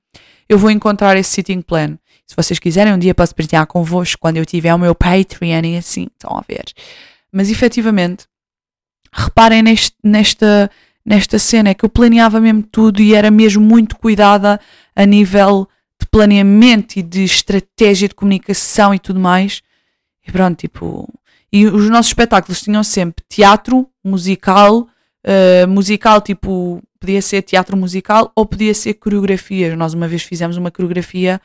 [0.49, 1.97] eu vou encontrar esse sitting plan.
[2.25, 5.77] Se vocês quiserem, um dia posso partilhar convosco quando eu tiver o meu Patreon e
[5.77, 6.65] assim, estão a ver.
[7.31, 8.25] Mas efetivamente,
[9.09, 10.69] reparem neste, nesta,
[11.05, 14.59] nesta cena, é que eu planeava mesmo tudo e era mesmo muito cuidada
[14.93, 15.65] a nível
[15.97, 19.61] de planeamento e de estratégia de comunicação e tudo mais.
[20.27, 21.07] E pronto, tipo.
[21.53, 24.87] E os nossos espetáculos tinham sempre teatro, musical,
[25.25, 29.77] uh, musical tipo, podia ser teatro musical ou podia ser coreografias.
[29.77, 31.41] Nós uma vez fizemos uma coreografia,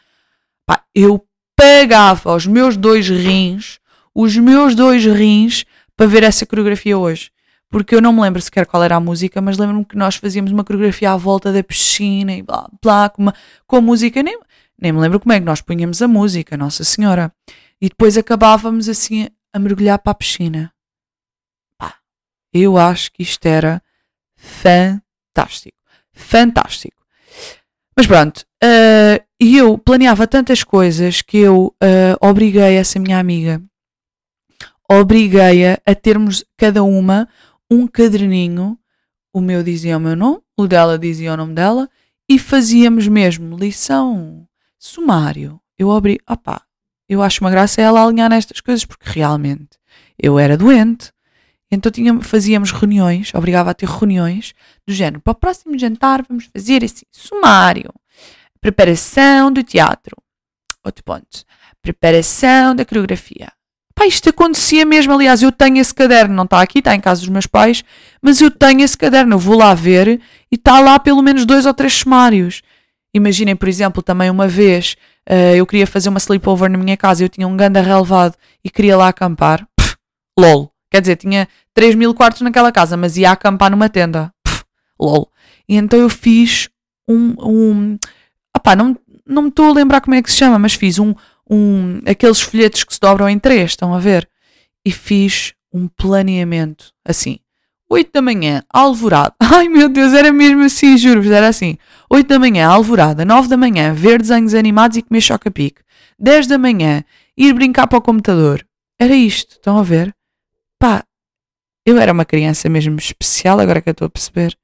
[0.67, 1.25] pá, eu
[1.57, 3.79] pagava os meus dois rins,
[4.15, 5.65] os meus dois rins,
[5.97, 7.31] para ver essa coreografia hoje
[7.73, 10.53] porque eu não me lembro sequer qual era a música, mas lembro-me que nós fazíamos
[10.53, 13.35] uma coreografia à volta da piscina e blá blá, com, uma,
[13.67, 14.39] com a música, nem,
[14.79, 17.33] nem me lembro como é que nós punhamos a música, Nossa Senhora.
[17.81, 20.71] E depois acabávamos assim a mergulhar para a piscina.
[22.53, 23.83] Eu acho que isto era
[24.37, 25.77] fantástico.
[26.13, 27.03] Fantástico.
[27.97, 33.63] Mas pronto, uh, e eu planeava tantas coisas que eu uh, obriguei essa minha amiga,
[34.91, 37.29] obriguei-a a termos cada uma
[37.71, 38.79] um caderninho,
[39.33, 41.89] o meu dizia o meu nome, o dela dizia o nome dela,
[42.29, 44.47] e fazíamos mesmo lição,
[44.79, 45.61] sumário.
[45.79, 46.63] Eu abri, opá,
[47.09, 49.79] eu acho uma graça ela alinhar nestas coisas, porque realmente
[50.19, 51.13] eu era doente.
[51.75, 54.53] Então tinha, fazíamos reuniões, obrigava a ter reuniões
[54.87, 55.23] do género.
[55.23, 57.91] Para o próximo jantar vamos fazer assim, sumário.
[58.61, 60.15] Preparação do teatro.
[60.85, 61.45] Outro ponto.
[61.81, 63.51] Preparação da coreografia.
[63.95, 65.15] Pá, isto acontecia mesmo.
[65.15, 67.83] Aliás, eu tenho esse caderno, não está aqui, está em casa dos meus pais,
[68.21, 69.35] mas eu tenho esse caderno.
[69.35, 72.63] Eu vou lá ver e está lá pelo menos dois ou três sumários.
[73.15, 74.97] Imaginem, por exemplo, também uma vez
[75.29, 78.71] uh, eu queria fazer uma sleepover na minha casa, eu tinha um ganda relevado e
[78.71, 79.67] queria lá acampar.
[79.77, 79.97] Pff,
[80.39, 80.73] lol.
[80.91, 84.33] Quer dizer, tinha 3 mil quartos naquela casa, mas ia acampar numa tenda.
[84.45, 84.65] Pff,
[85.01, 85.31] lol.
[85.69, 86.69] E então eu fiz
[87.09, 87.35] um.
[87.39, 87.99] um
[88.57, 91.15] opá, não, não me estou a lembrar como é que se chama, mas fiz um,
[91.49, 94.29] um, aqueles folhetos que se dobram em três, estão a ver?
[94.85, 97.39] E fiz um planeamento assim.
[97.89, 99.35] 8 da manhã, alvorada.
[99.41, 101.77] Ai meu Deus, era mesmo assim, juro-vos, era assim.
[102.09, 103.25] 8 da manhã, alvorada.
[103.25, 105.83] 9 da manhã, ver desenhos animados e comer choca-pique.
[106.19, 107.05] 10 da manhã,
[107.37, 108.67] ir brincar para o computador.
[108.99, 110.15] Era isto, estão a ver?
[110.79, 111.05] Pá,
[111.85, 114.57] eu era uma criança mesmo especial, agora que eu estou a perceber.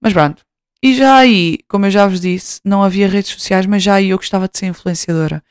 [0.00, 0.44] Mas pronto.
[0.82, 4.10] E já aí, como eu já vos disse, não havia redes sociais, mas já aí
[4.10, 5.42] eu gostava de ser influenciadora.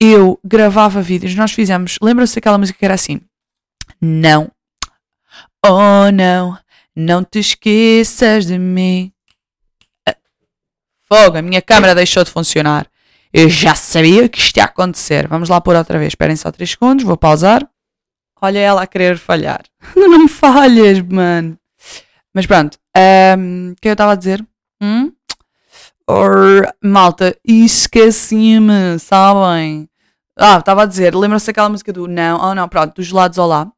[0.00, 1.98] Eu gravava vídeos, nós fizemos.
[2.02, 3.20] Lembram-se daquela música que era assim?
[4.00, 4.50] Não.
[5.64, 6.58] Oh não,
[6.96, 9.12] não te esqueças de mim.
[10.08, 10.16] Ah,
[11.08, 12.90] fogo, a minha câmera deixou de funcionar.
[13.32, 15.28] Eu já sabia que isto ia acontecer.
[15.28, 16.08] Vamos lá pôr outra vez.
[16.08, 17.66] Esperem só 3 segundos, vou pausar.
[18.42, 19.62] Olha ela a querer falhar.
[19.94, 21.56] Não me falhas, mano.
[22.34, 22.76] Mas pronto.
[23.38, 24.44] Um, o que eu estava a dizer?
[24.82, 25.12] Hum?
[26.08, 29.88] Or, malta, esqueci-me, sabem?
[30.36, 33.70] Ah, estava a dizer, lembram-se daquela música do Não, oh não, pronto, dos lados Olá.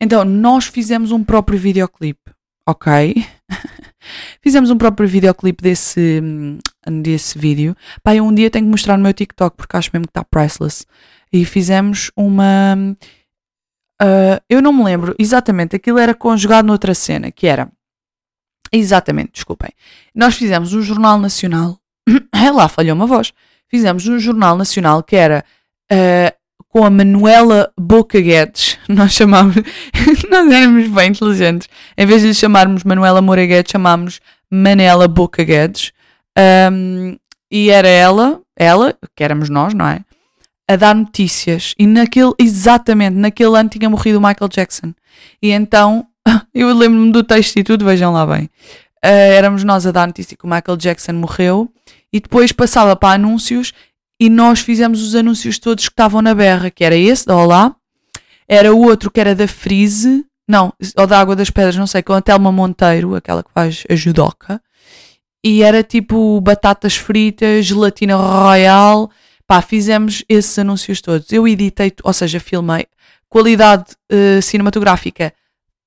[0.00, 2.32] Então, nós fizemos um próprio videoclipe,
[2.66, 3.22] ok?
[4.40, 6.22] fizemos um próprio videoclipe desse,
[7.02, 7.76] desse vídeo.
[8.02, 10.86] Pá, um dia tenho que mostrar no meu TikTok, porque acho mesmo que está priceless.
[11.30, 12.96] E fizemos uma
[14.02, 17.70] Uh, eu não me lembro exatamente, aquilo era conjugado noutra cena, que era.
[18.72, 19.70] Exatamente, desculpem.
[20.14, 21.78] Nós fizemos um jornal nacional.
[22.54, 23.32] lá, falhou uma voz.
[23.68, 25.44] Fizemos um jornal nacional que era
[25.90, 26.36] uh,
[26.68, 28.78] com a Manuela Boca Guedes.
[28.88, 29.56] Nós chamámos.
[30.30, 31.68] nós éramos bem inteligentes.
[31.96, 35.92] Em vez de chamarmos Manuela Moura Guedes, chamámos Manela Boca Guedes.
[36.70, 37.16] Um,
[37.50, 40.00] e era ela, ela, que éramos nós, não é?
[40.68, 41.74] A dar notícias.
[41.78, 44.92] E naquele, exatamente, naquele ano tinha morrido o Michael Jackson.
[45.40, 46.06] E então,
[46.54, 48.44] eu lembro-me do texto e tudo, vejam lá bem.
[49.04, 51.70] Uh, éramos nós a dar notícia que o Michael Jackson morreu
[52.12, 53.72] e depois passava para anúncios
[54.18, 57.76] e nós fizemos os anúncios todos que estavam na berra, que era esse, da Olá,
[58.48, 62.02] era o outro que era da Freeze, não, ou da Água das Pedras, não sei,
[62.02, 64.60] com a Telma Monteiro, aquela que faz a judoca,
[65.44, 69.10] e era tipo batatas fritas, gelatina royal,
[69.46, 71.30] Pá, fizemos esses anúncios todos.
[71.32, 72.86] Eu editei, ou seja, filmei.
[73.28, 75.32] Qualidade uh, cinematográfica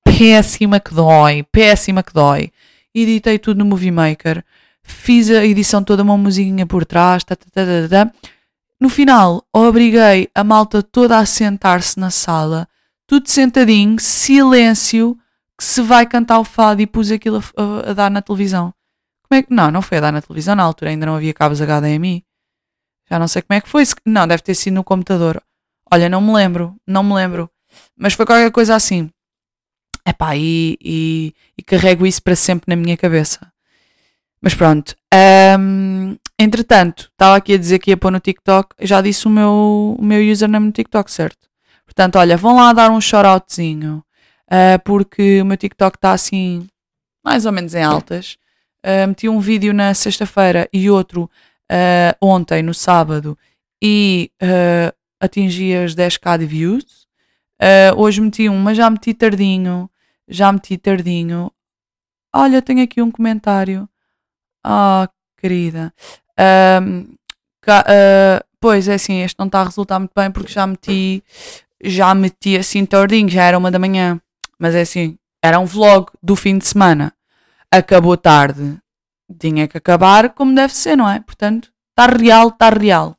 [0.04, 2.50] péssima que dói, péssima que dói.
[2.94, 4.44] Editei tudo no Movie Maker.
[4.82, 7.22] Fiz a edição toda, uma musiquinha por trás.
[7.22, 8.12] Tá, tá, tá, tá,
[8.80, 12.66] no final, obriguei a malta toda a sentar-se na sala,
[13.06, 15.18] tudo sentadinho, silêncio,
[15.58, 18.72] que se vai cantar o fado e pus aquilo a, a, a dar na televisão.
[19.28, 19.52] Como é que.
[19.52, 22.24] Não, não foi a dar na televisão, na altura ainda não havia cabos HDMI.
[23.10, 23.84] Já não sei como é que foi.
[24.06, 25.42] Não, deve ter sido no computador.
[25.92, 27.50] Olha, não me lembro, não me lembro.
[27.96, 29.10] Mas foi qualquer coisa assim.
[30.06, 33.52] Epá, e, e, e carrego isso para sempre na minha cabeça.
[34.40, 34.94] Mas pronto.
[35.58, 38.76] Um, entretanto, estava aqui a dizer que ia pôr no TikTok.
[38.80, 41.48] Já disse o meu, o meu username no TikTok, certo?
[41.84, 44.02] Portanto, olha, vão lá dar um shoutoutzinho.
[44.46, 46.66] Uh, porque o meu TikTok está assim,
[47.24, 48.36] mais ou menos em altas.
[48.84, 51.30] Uh, meti um vídeo na sexta-feira e outro
[51.70, 53.38] uh, ontem, no sábado,
[53.80, 57.06] e uh, atingi as 10k de views.
[57.62, 59.88] Uh, hoje meti um, mas já meti tardinho.
[60.28, 61.50] Já meti tardinho.
[62.34, 63.88] Olha, tenho aqui um comentário.
[64.64, 65.92] Ah, oh, querida.
[66.38, 67.08] Uh,
[68.60, 71.24] pois é assim, este não está a resultar muito bem porque já meti,
[71.82, 74.20] já meti assim tardinho, já era uma da manhã.
[74.58, 77.12] Mas é assim, era um vlog do fim de semana.
[77.70, 78.78] Acabou tarde
[79.38, 81.20] tinha que acabar como deve ser, não é?
[81.20, 83.16] Portanto, está real, está real.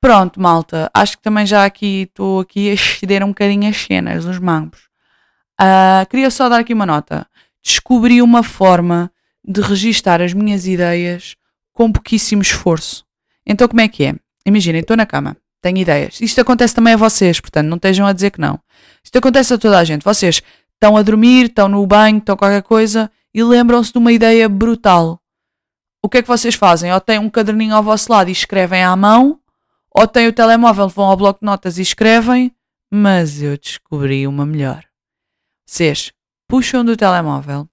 [0.00, 0.90] Pronto, malta.
[0.94, 4.80] Acho que também já aqui estou aqui a exceder um bocadinho as cenas, os mangos.
[5.60, 7.26] Uh, queria só dar aqui uma nota.
[7.62, 9.10] Descobri uma forma
[9.44, 11.36] de registar as minhas ideias
[11.72, 13.04] com pouquíssimo esforço.
[13.46, 14.14] Então, como é que é?
[14.44, 16.20] Imaginem, estou na cama, tenho ideias.
[16.20, 18.58] Isto acontece também a vocês, portanto, não estejam a dizer que não.
[19.02, 20.04] Isto acontece a toda a gente.
[20.04, 20.42] Vocês
[20.74, 25.20] estão a dormir, estão no banho, estão qualquer coisa e lembram-se de uma ideia brutal.
[26.02, 26.90] O que é que vocês fazem?
[26.90, 29.38] Ou têm um caderninho ao vosso lado e escrevem à mão,
[29.90, 32.50] ou têm o telemóvel, vão ao bloco de notas e escrevem,
[32.90, 34.86] mas eu descobri uma melhor.
[35.68, 36.14] Vocês
[36.48, 37.68] puxam do telemóvel,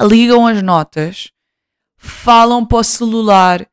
[0.00, 1.30] ligam as notas,
[1.98, 3.68] falam para o celular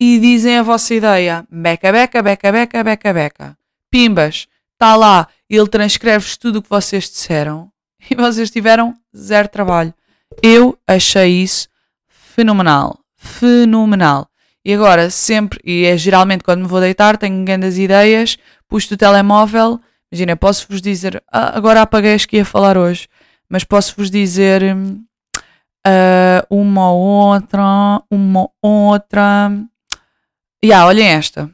[0.00, 1.46] e dizem a vossa ideia.
[1.48, 3.58] Beca, beca, beca, beca, beca, beca.
[3.88, 7.70] Pimbas, está lá, ele transcreve tudo o que vocês disseram
[8.10, 9.94] e vocês tiveram zero trabalho.
[10.42, 11.68] Eu achei isso
[12.08, 12.98] fenomenal.
[13.16, 14.28] Fenomenal.
[14.64, 18.36] E agora, sempre, e é geralmente quando me vou deitar, tenho grandes ideias,
[18.68, 19.80] puxo o telemóvel.
[20.10, 23.08] Imagina, posso-vos dizer, ah, agora apaguei as que ia falar hoje,
[23.48, 24.62] mas posso-vos dizer
[25.86, 29.50] uh, uma outra, uma outra.
[30.62, 31.50] E yeah, olhem esta.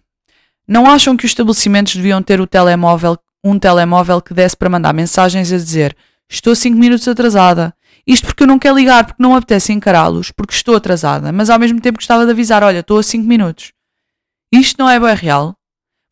[0.66, 4.92] Não acham que os estabelecimentos deviam ter o telemóvel um telemóvel que desse para mandar
[4.92, 5.96] mensagens a dizer
[6.28, 7.74] estou 5 minutos atrasada.
[8.06, 11.58] Isto porque eu não quero ligar, porque não apetece encará-los, porque estou atrasada, mas ao
[11.58, 13.72] mesmo tempo gostava de avisar: olha, estou a 5 minutos.
[14.52, 15.54] Isto não é bem real.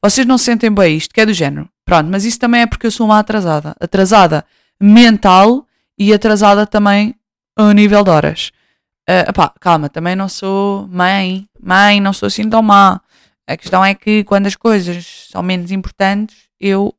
[0.03, 1.69] Vocês não sentem bem isto, que é do género.
[1.85, 3.75] Pronto, mas isso também é porque eu sou uma atrasada.
[3.79, 4.45] Atrasada
[4.81, 5.67] mental
[5.99, 7.15] e atrasada também
[7.57, 8.51] a nível de horas.
[9.09, 11.47] Uh, epá, calma, também não sou mãe.
[11.61, 13.01] Mãe, não sou assim tão má.
[13.47, 16.95] A questão é que quando as coisas são menos importantes, eu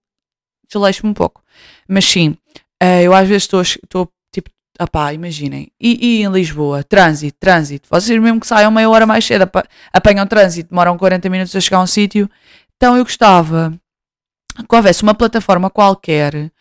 [0.69, 1.41] desleixo-me um pouco.
[1.87, 2.37] Mas sim,
[2.83, 4.11] uh, eu às vezes estou
[4.77, 5.71] apá, imaginem.
[5.79, 7.87] E, e, em Lisboa, trânsito, trânsito.
[7.89, 9.49] Vocês mesmo que saiam meia hora mais cedo,
[9.93, 12.29] apanham trânsito, demoram 40 minutos a chegar a um sítio.
[12.75, 13.73] Então eu gostava
[14.67, 16.51] que houvesse uma plataforma qualquer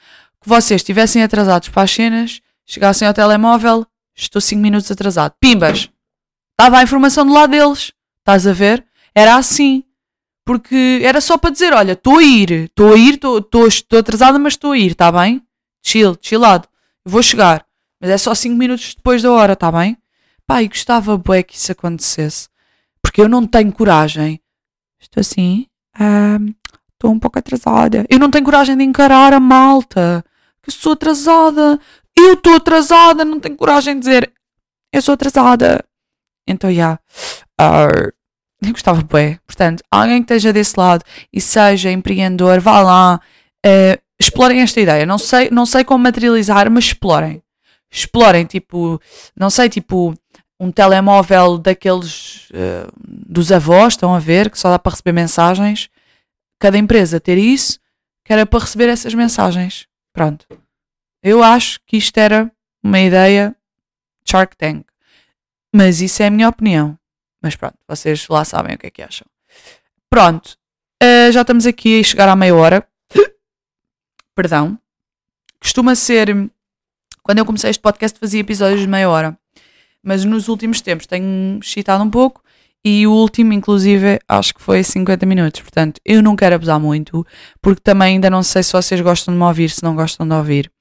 [0.43, 5.35] que vocês estivessem atrasados para as cenas, chegassem ao telemóvel, estou 5 minutos atrasado.
[5.41, 5.91] Pimbas!
[6.53, 7.93] Estava a informação do lado deles.
[8.21, 8.85] Estás a ver?
[9.15, 9.83] Era assim.
[10.45, 14.55] Porque era só para dizer: olha, estou a ir, estou a ir, estou atrasada, mas
[14.55, 15.43] estou a ir, está bem?
[15.83, 16.69] Chill, chillado.
[17.05, 17.65] vou chegar.
[18.01, 19.97] Mas é só 5 minutos depois da hora, está bem?
[20.47, 22.49] Pá, e gostava bué que isso acontecesse.
[23.03, 24.41] Porque eu não tenho coragem.
[25.01, 25.67] Estou assim.
[26.93, 28.07] Estou um, um pouco atrasada.
[28.09, 30.25] Eu não tenho coragem de encarar a malta.
[30.63, 31.79] Que sou atrasada.
[32.17, 33.25] Eu estou atrasada.
[33.25, 34.33] Não tenho coragem de dizer.
[34.93, 35.85] Eu sou atrasada.
[36.47, 36.99] Então, já.
[37.61, 38.13] Yeah.
[38.63, 39.39] Eu gostava bué.
[39.47, 43.21] Portanto, alguém que esteja desse lado e seja empreendedor, vá lá,
[43.65, 45.07] uh, explorem esta ideia.
[45.07, 47.43] Não sei, não sei como materializar, mas explorem.
[47.91, 49.01] Explorem, tipo,
[49.37, 50.15] não sei, tipo,
[50.59, 55.89] um telemóvel daqueles uh, dos avós, estão a ver, que só dá para receber mensagens.
[56.59, 57.81] Cada empresa ter isso,
[58.25, 59.87] que era para receber essas mensagens.
[60.13, 60.47] Pronto.
[61.23, 62.51] Eu acho que isto era
[62.83, 63.57] uma ideia
[64.29, 64.85] Shark Tank.
[65.75, 66.99] Mas isso é a minha opinião.
[67.43, 69.27] Mas pronto, vocês lá sabem o que é que acham.
[70.11, 70.57] Pronto,
[71.03, 72.87] uh, já estamos aqui a chegar à meia hora.
[74.35, 74.79] Perdão.
[75.61, 76.51] Costuma ser.
[77.31, 79.39] Quando eu comecei este podcast, fazia episódios de meia hora.
[80.03, 82.43] Mas nos últimos tempos tenho excitado um pouco
[82.85, 85.61] e o último, inclusive, acho que foi 50 minutos.
[85.61, 87.25] Portanto, eu não quero abusar muito,
[87.63, 90.35] porque também ainda não sei se vocês gostam de me ouvir, se não gostam de
[90.35, 90.73] ouvir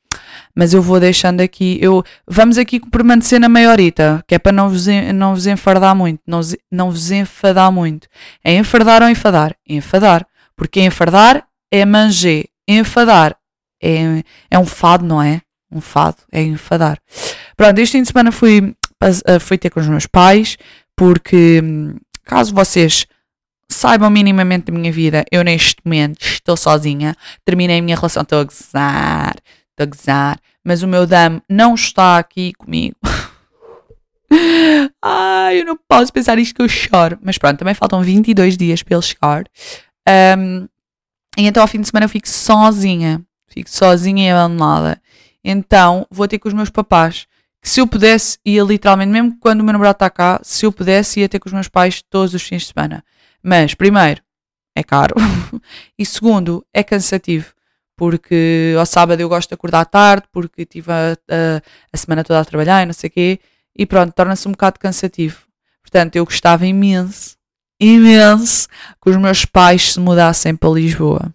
[0.55, 1.77] mas eu vou deixando aqui.
[1.79, 6.19] Eu, vamos aqui permanecer na maiorita, que é para não vos, não vos enfardar muito.
[6.25, 8.07] Não, não vos enfadar muito.
[8.43, 9.55] É enfardar ou enfadar?
[9.67, 10.25] Enfadar.
[10.55, 12.47] Porque enfardar é manger.
[12.67, 13.37] Enfadar
[13.83, 15.41] é, é um fado, não é?
[15.71, 16.99] Um fado é enfadar.
[17.55, 18.75] Pronto, este fim de semana fui,
[19.39, 20.57] fui ter com os meus pais,
[20.95, 21.61] porque
[22.25, 23.05] caso vocês
[23.69, 28.39] saibam minimamente da minha vida, eu neste momento estou sozinha, terminei a minha relação, estou
[28.39, 29.35] a gozar,
[29.77, 32.97] a gozar, mas o meu dame não está aqui comigo.
[35.01, 37.17] Ai, eu não posso pensar isto que eu choro.
[37.21, 39.43] Mas pronto, também faltam 22 dias para ele chegar.
[40.37, 40.67] Um,
[41.37, 43.21] e então ao fim de semana eu fico sozinha.
[43.47, 45.01] Fico sozinha e abandonada.
[45.43, 47.27] Então vou ter com os meus papás.
[47.61, 51.19] Se eu pudesse, ia literalmente, mesmo quando o meu namorado está cá, se eu pudesse,
[51.19, 53.03] ia ter com os meus pais todos os fins de semana.
[53.43, 54.21] Mas, primeiro,
[54.75, 55.15] é caro.
[55.97, 57.53] e segundo, é cansativo
[57.99, 62.39] porque ao sábado eu gosto de acordar tarde, porque tive a, a, a semana toda
[62.39, 63.39] a trabalhar e não sei o quê,
[63.77, 65.41] e pronto, torna-se um bocado cansativo.
[65.81, 67.35] Portanto, eu gostava imenso,
[67.77, 68.69] imenso,
[69.03, 71.33] que os meus pais se mudassem para Lisboa.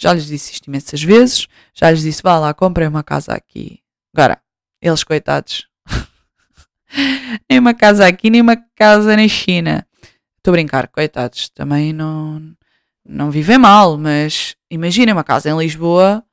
[0.00, 3.80] Já lhes disse isto imensas vezes, já lhes disse, vá lá, comprei uma casa aqui.
[4.14, 4.40] Agora,
[4.80, 5.68] eles coitados,
[7.50, 9.86] nem uma casa aqui, nem uma casa na China.
[10.38, 12.56] Estou a brincar, coitados, também não,
[13.06, 16.24] não vivem mal, mas imaginem uma casa em Lisboa,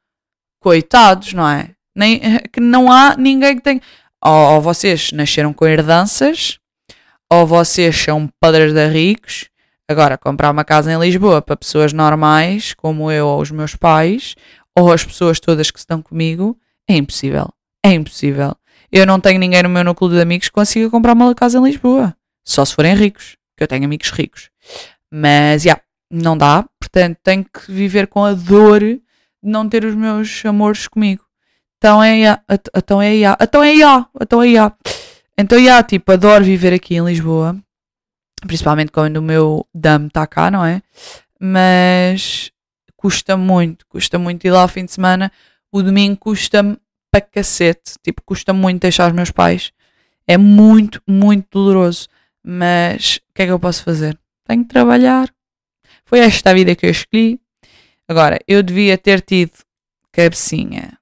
[0.61, 1.71] coitados, não é?
[1.93, 2.21] Nem,
[2.53, 3.81] que não há ninguém que tenha.
[4.23, 6.57] Ou, ou vocês nasceram com herdanças,
[7.29, 9.49] ou vocês são padres de ricos.
[9.89, 14.35] Agora, comprar uma casa em Lisboa para pessoas normais, como eu ou os meus pais,
[14.75, 17.49] ou as pessoas todas que estão comigo, é impossível.
[17.83, 18.55] É impossível.
[18.91, 21.63] Eu não tenho ninguém no meu núcleo de amigos que consiga comprar uma casa em
[21.63, 22.15] Lisboa.
[22.45, 24.49] Só se forem ricos, que eu tenho amigos ricos.
[25.11, 29.01] Mas, já, yeah, não dá, portanto tenho que viver com a dor de
[29.41, 31.23] não ter os meus amores comigo.
[31.77, 32.41] Então é ia,
[32.75, 34.73] então é ia, então é ia, então é ia.
[35.37, 37.55] Então tipo, adoro viver aqui em Lisboa,
[38.45, 40.81] principalmente quando o meu dame está cá, não é?
[41.39, 42.51] Mas
[42.95, 45.31] custa muito, custa muito ir lá ao fim de semana.
[45.71, 46.77] O domingo custa-me
[47.11, 49.71] para cacete, tipo, custa muito deixar os meus pais.
[50.27, 52.07] É muito, muito doloroso.
[52.43, 54.17] Mas o que é que eu posso fazer?
[54.45, 55.29] Tenho que trabalhar,
[56.05, 57.39] foi esta a vida que eu escolhi.
[58.07, 59.51] Agora, eu devia ter tido
[60.13, 60.97] cabecinha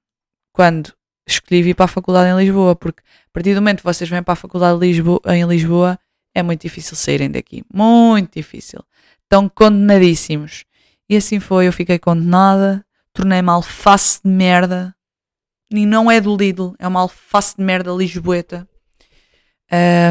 [0.52, 0.92] quando
[1.24, 4.22] escolhi vir para a faculdade em Lisboa, porque a partir do momento que vocês vêm
[4.22, 5.96] para a faculdade Lisboa, em Lisboa,
[6.36, 7.64] é muito difícil saírem daqui.
[7.72, 8.84] Muito difícil.
[9.22, 10.64] Estão condenadíssimos.
[11.08, 12.84] E assim foi, eu fiquei condenada.
[13.14, 14.94] tornei uma alface de merda.
[15.70, 18.68] E não é do Lidl, é uma alface de merda lisboeta.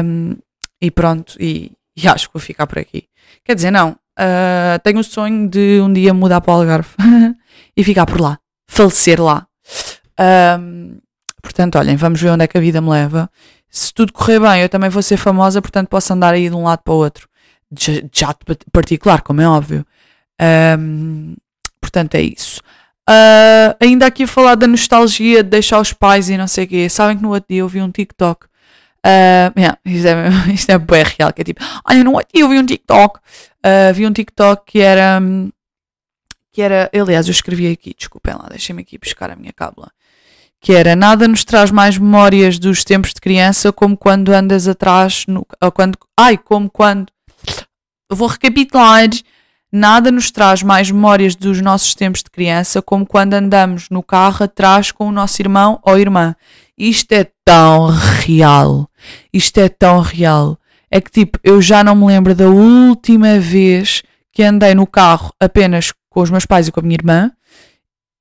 [0.04, 0.36] Um,
[0.82, 3.04] e pronto, e, e, acho que vou ficar por aqui.
[3.44, 6.90] Quer dizer, não, uh, tenho o sonho de um dia mudar para o Algarve
[7.74, 9.46] e ficar por lá, falecer lá.
[10.58, 10.98] Um,
[11.40, 13.30] portanto, olhem, vamos ver onde é que a vida me leva.
[13.76, 16.64] Se tudo correr bem, eu também vou ser famosa, portanto posso andar aí de um
[16.64, 17.28] lado para o outro.
[17.70, 19.84] De jato particular, como é óbvio.
[20.78, 21.36] Um,
[21.78, 22.60] portanto, é isso.
[23.08, 26.68] Uh, ainda aqui a falar da nostalgia de deixar os pais e não sei o
[26.68, 26.88] quê.
[26.88, 28.46] Sabem que no outro dia eu vi um TikTok.
[28.46, 32.44] Uh, yeah, isto, é, isto é bem real, que é tipo, olha, no outro dia
[32.44, 33.18] eu vi um TikTok.
[33.18, 35.20] Uh, vi um TikTok que era.
[36.50, 36.90] Que era.
[36.94, 39.90] Aliás, eu escrevi aqui, desculpem lá, deixem-me aqui buscar a minha cábula.
[40.60, 45.24] Que era nada nos traz mais memórias dos tempos de criança como quando andas atrás.
[45.28, 47.06] No, quando, ai, como quando.
[48.10, 49.08] vou recapitular
[49.72, 54.44] Nada nos traz mais memórias dos nossos tempos de criança como quando andamos no carro
[54.44, 56.36] atrás com o nosso irmão ou irmã.
[56.78, 58.88] Isto é tão real.
[59.32, 60.58] Isto é tão real.
[60.90, 64.02] É que tipo, eu já não me lembro da última vez
[64.32, 67.32] que andei no carro apenas com os meus pais e com a minha irmã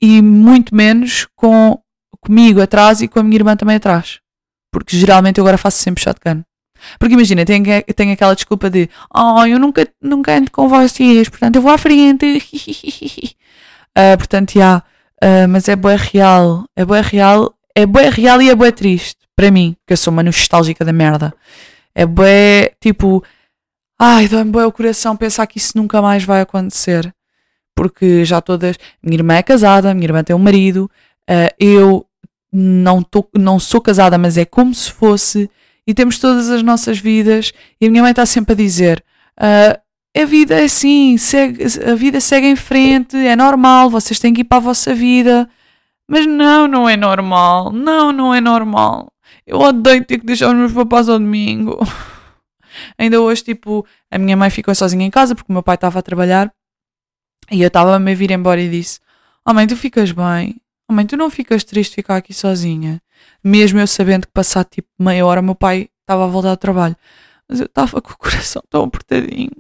[0.02, 1.80] e muito menos com
[2.26, 4.20] comigo atrás e com a minha irmã também atrás.
[4.72, 6.44] Porque geralmente eu agora faço sempre shotgun.
[7.00, 11.56] Porque imagina, tem, tem aquela desculpa de oh, eu nunca, nunca ando com vocês, portanto
[11.56, 12.38] eu vou à frente.
[13.98, 14.60] uh, portanto, já.
[14.60, 14.86] Yeah,
[15.24, 16.66] uh, mas é boa real.
[16.76, 17.54] É boa real.
[17.76, 19.18] É boa real e é boa triste.
[19.36, 21.34] Para mim, que eu sou uma nostálgica da merda.
[21.94, 22.28] É boa,
[22.80, 23.24] tipo.
[24.00, 27.14] Ai, dá-me boa o coração pensar que isso nunca mais vai acontecer.
[27.76, 28.78] Porque já todas.
[29.02, 30.90] Minha irmã é casada, minha irmã tem um marido.
[31.30, 32.05] Uh, eu
[32.56, 35.50] não, tô, não sou casada, mas é como se fosse
[35.86, 37.52] e temos todas as nossas vidas.
[37.80, 39.04] E a minha mãe está sempre a dizer:
[39.40, 39.80] uh,
[40.22, 44.42] a vida é assim, segue, a vida segue em frente, é normal, vocês têm que
[44.42, 45.50] ir para a vossa vida.
[46.08, 47.72] Mas não, não é normal.
[47.72, 49.12] Não, não é normal.
[49.46, 51.80] Eu odeio ter que deixar os meus papás ao domingo.
[52.98, 56.00] Ainda hoje, tipo, a minha mãe ficou sozinha em casa porque o meu pai estava
[56.00, 56.54] a trabalhar
[57.52, 59.00] e eu estava a me vir embora e disse:
[59.46, 60.56] Oh mãe, tu ficas bem?
[60.90, 63.02] Mãe, tu não ficas triste de ficar aqui sozinha?
[63.44, 66.96] mesmo eu sabendo que passado tipo meia hora meu pai estava a voltar ao trabalho.
[67.48, 69.52] Mas eu estava com o coração tão apertadinho.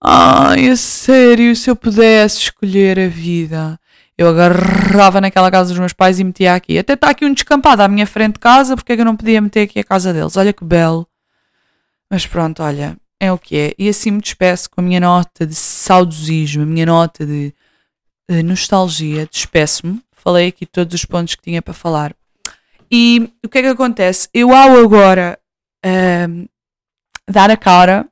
[0.00, 3.78] Ai, é sério, se eu pudesse escolher a vida,
[4.18, 6.78] eu agarrava naquela casa dos meus pais e metia aqui.
[6.78, 9.16] Até está aqui um descampado à minha frente de casa, porque é que eu não
[9.16, 10.36] podia meter aqui a casa deles?
[10.36, 11.08] Olha que belo.
[12.10, 13.74] Mas pronto, olha, é o que é.
[13.78, 17.52] E assim me despeço com a minha nota de saudosismo, a minha nota de
[18.28, 19.26] nostalgia.
[19.26, 20.00] Despeço-me.
[20.14, 22.14] Falei aqui todos os pontos que tinha para falar.
[22.90, 24.28] E o que é que acontece?
[24.32, 25.38] Eu, ao agora
[25.84, 26.46] um,
[27.28, 28.06] dar a cara,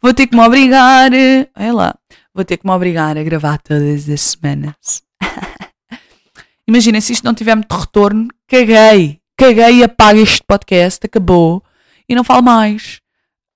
[0.00, 1.10] vou ter que me obrigar.
[1.56, 1.94] Olha lá,
[2.34, 5.02] vou ter que me obrigar a gravar todas as semanas.
[6.68, 9.20] Imagina, se isto não tiver muito retorno, caguei.
[9.36, 11.62] Caguei, apaga este podcast, acabou
[12.08, 13.00] e não falo mais.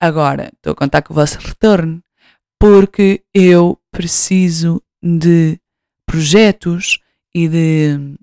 [0.01, 2.03] Agora, estou a contar com o vosso retorno
[2.59, 5.59] porque eu preciso de
[6.13, 6.99] projetos
[7.35, 8.15] e de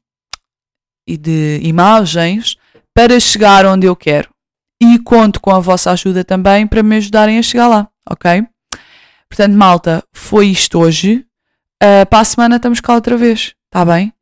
[1.07, 2.55] e de imagens
[2.93, 4.29] para chegar onde eu quero.
[4.79, 8.45] E conto com a vossa ajuda também para me ajudarem a chegar lá, ok?
[9.27, 11.25] Portanto, malta, foi isto hoje.
[11.81, 14.13] Uh, para a semana estamos cá outra vez, está bem?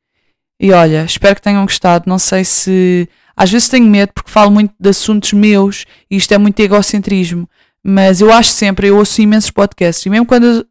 [0.57, 2.05] E olha, espero que tenham gostado.
[2.07, 3.09] Não sei se.
[3.36, 7.49] Às vezes tenho medo porque falo muito de assuntos meus e isto é muito egocentrismo.
[7.84, 10.65] Mas eu acho sempre, eu ouço imensos podcasts e mesmo quando.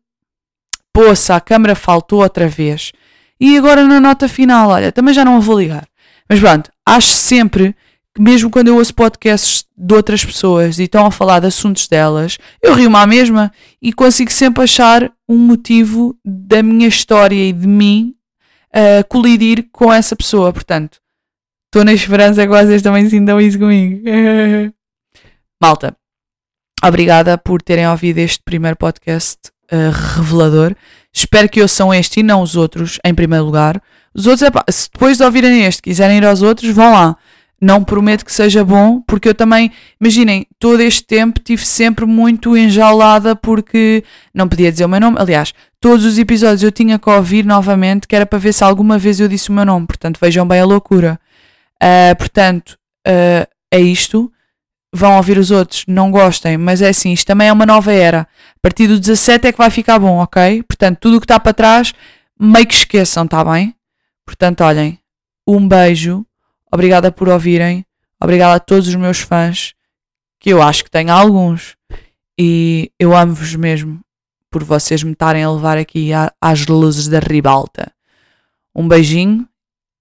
[0.96, 2.90] Poça, a câmera faltou outra vez.
[3.38, 5.86] E agora na nota final, olha, também já não a vou ligar.
[6.26, 7.76] Mas pronto, acho sempre
[8.14, 11.86] que mesmo quando eu ouço podcasts de outras pessoas e estão a falar de assuntos
[11.86, 17.52] delas, eu rio-me à mesma e consigo sempre achar um motivo da minha história e
[17.52, 18.14] de mim
[18.74, 20.50] uh, colidir com essa pessoa.
[20.50, 20.98] Portanto,
[21.66, 24.02] estou na esperança que vocês também sintam isso comigo.
[25.60, 25.94] Malta,
[26.82, 30.74] obrigada por terem ouvido este primeiro podcast uh, revelador.
[31.12, 33.80] Espero que ouçam este e não os outros, em primeiro lugar.
[34.14, 37.16] Os outros, se depois de ouvirem este quiserem ir aos outros, vão lá.
[37.60, 42.54] Não prometo que seja bom, porque eu também, imaginem, todo este tempo tive sempre muito
[42.54, 44.04] enjaulada porque
[44.34, 45.16] não podia dizer o meu nome.
[45.18, 48.98] Aliás, todos os episódios eu tinha que ouvir novamente, que era para ver se alguma
[48.98, 49.86] vez eu disse o meu nome.
[49.86, 51.18] Portanto, vejam bem a loucura.
[51.82, 54.30] Uh, portanto, uh, é isto.
[54.96, 58.22] Vão ouvir os outros, não gostem, mas é assim, isto também é uma nova era.
[58.22, 60.62] A partir do 17 é que vai ficar bom, ok?
[60.62, 61.92] Portanto, tudo o que está para trás,
[62.40, 63.74] meio que esqueçam, está bem?
[64.24, 64.98] Portanto, olhem,
[65.46, 66.24] um beijo,
[66.72, 67.84] obrigada por ouvirem,
[68.18, 69.74] obrigada a todos os meus fãs,
[70.40, 71.76] que eu acho que tenho alguns,
[72.40, 74.00] e eu amo-vos mesmo
[74.50, 76.08] por vocês me estarem a levar aqui
[76.40, 77.92] às luzes da ribalta.
[78.74, 79.46] Um beijinho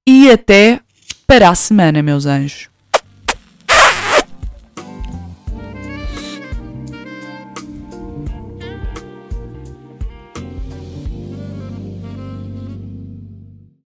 [0.08, 0.80] e até
[1.28, 2.70] para a semana, meus anjos.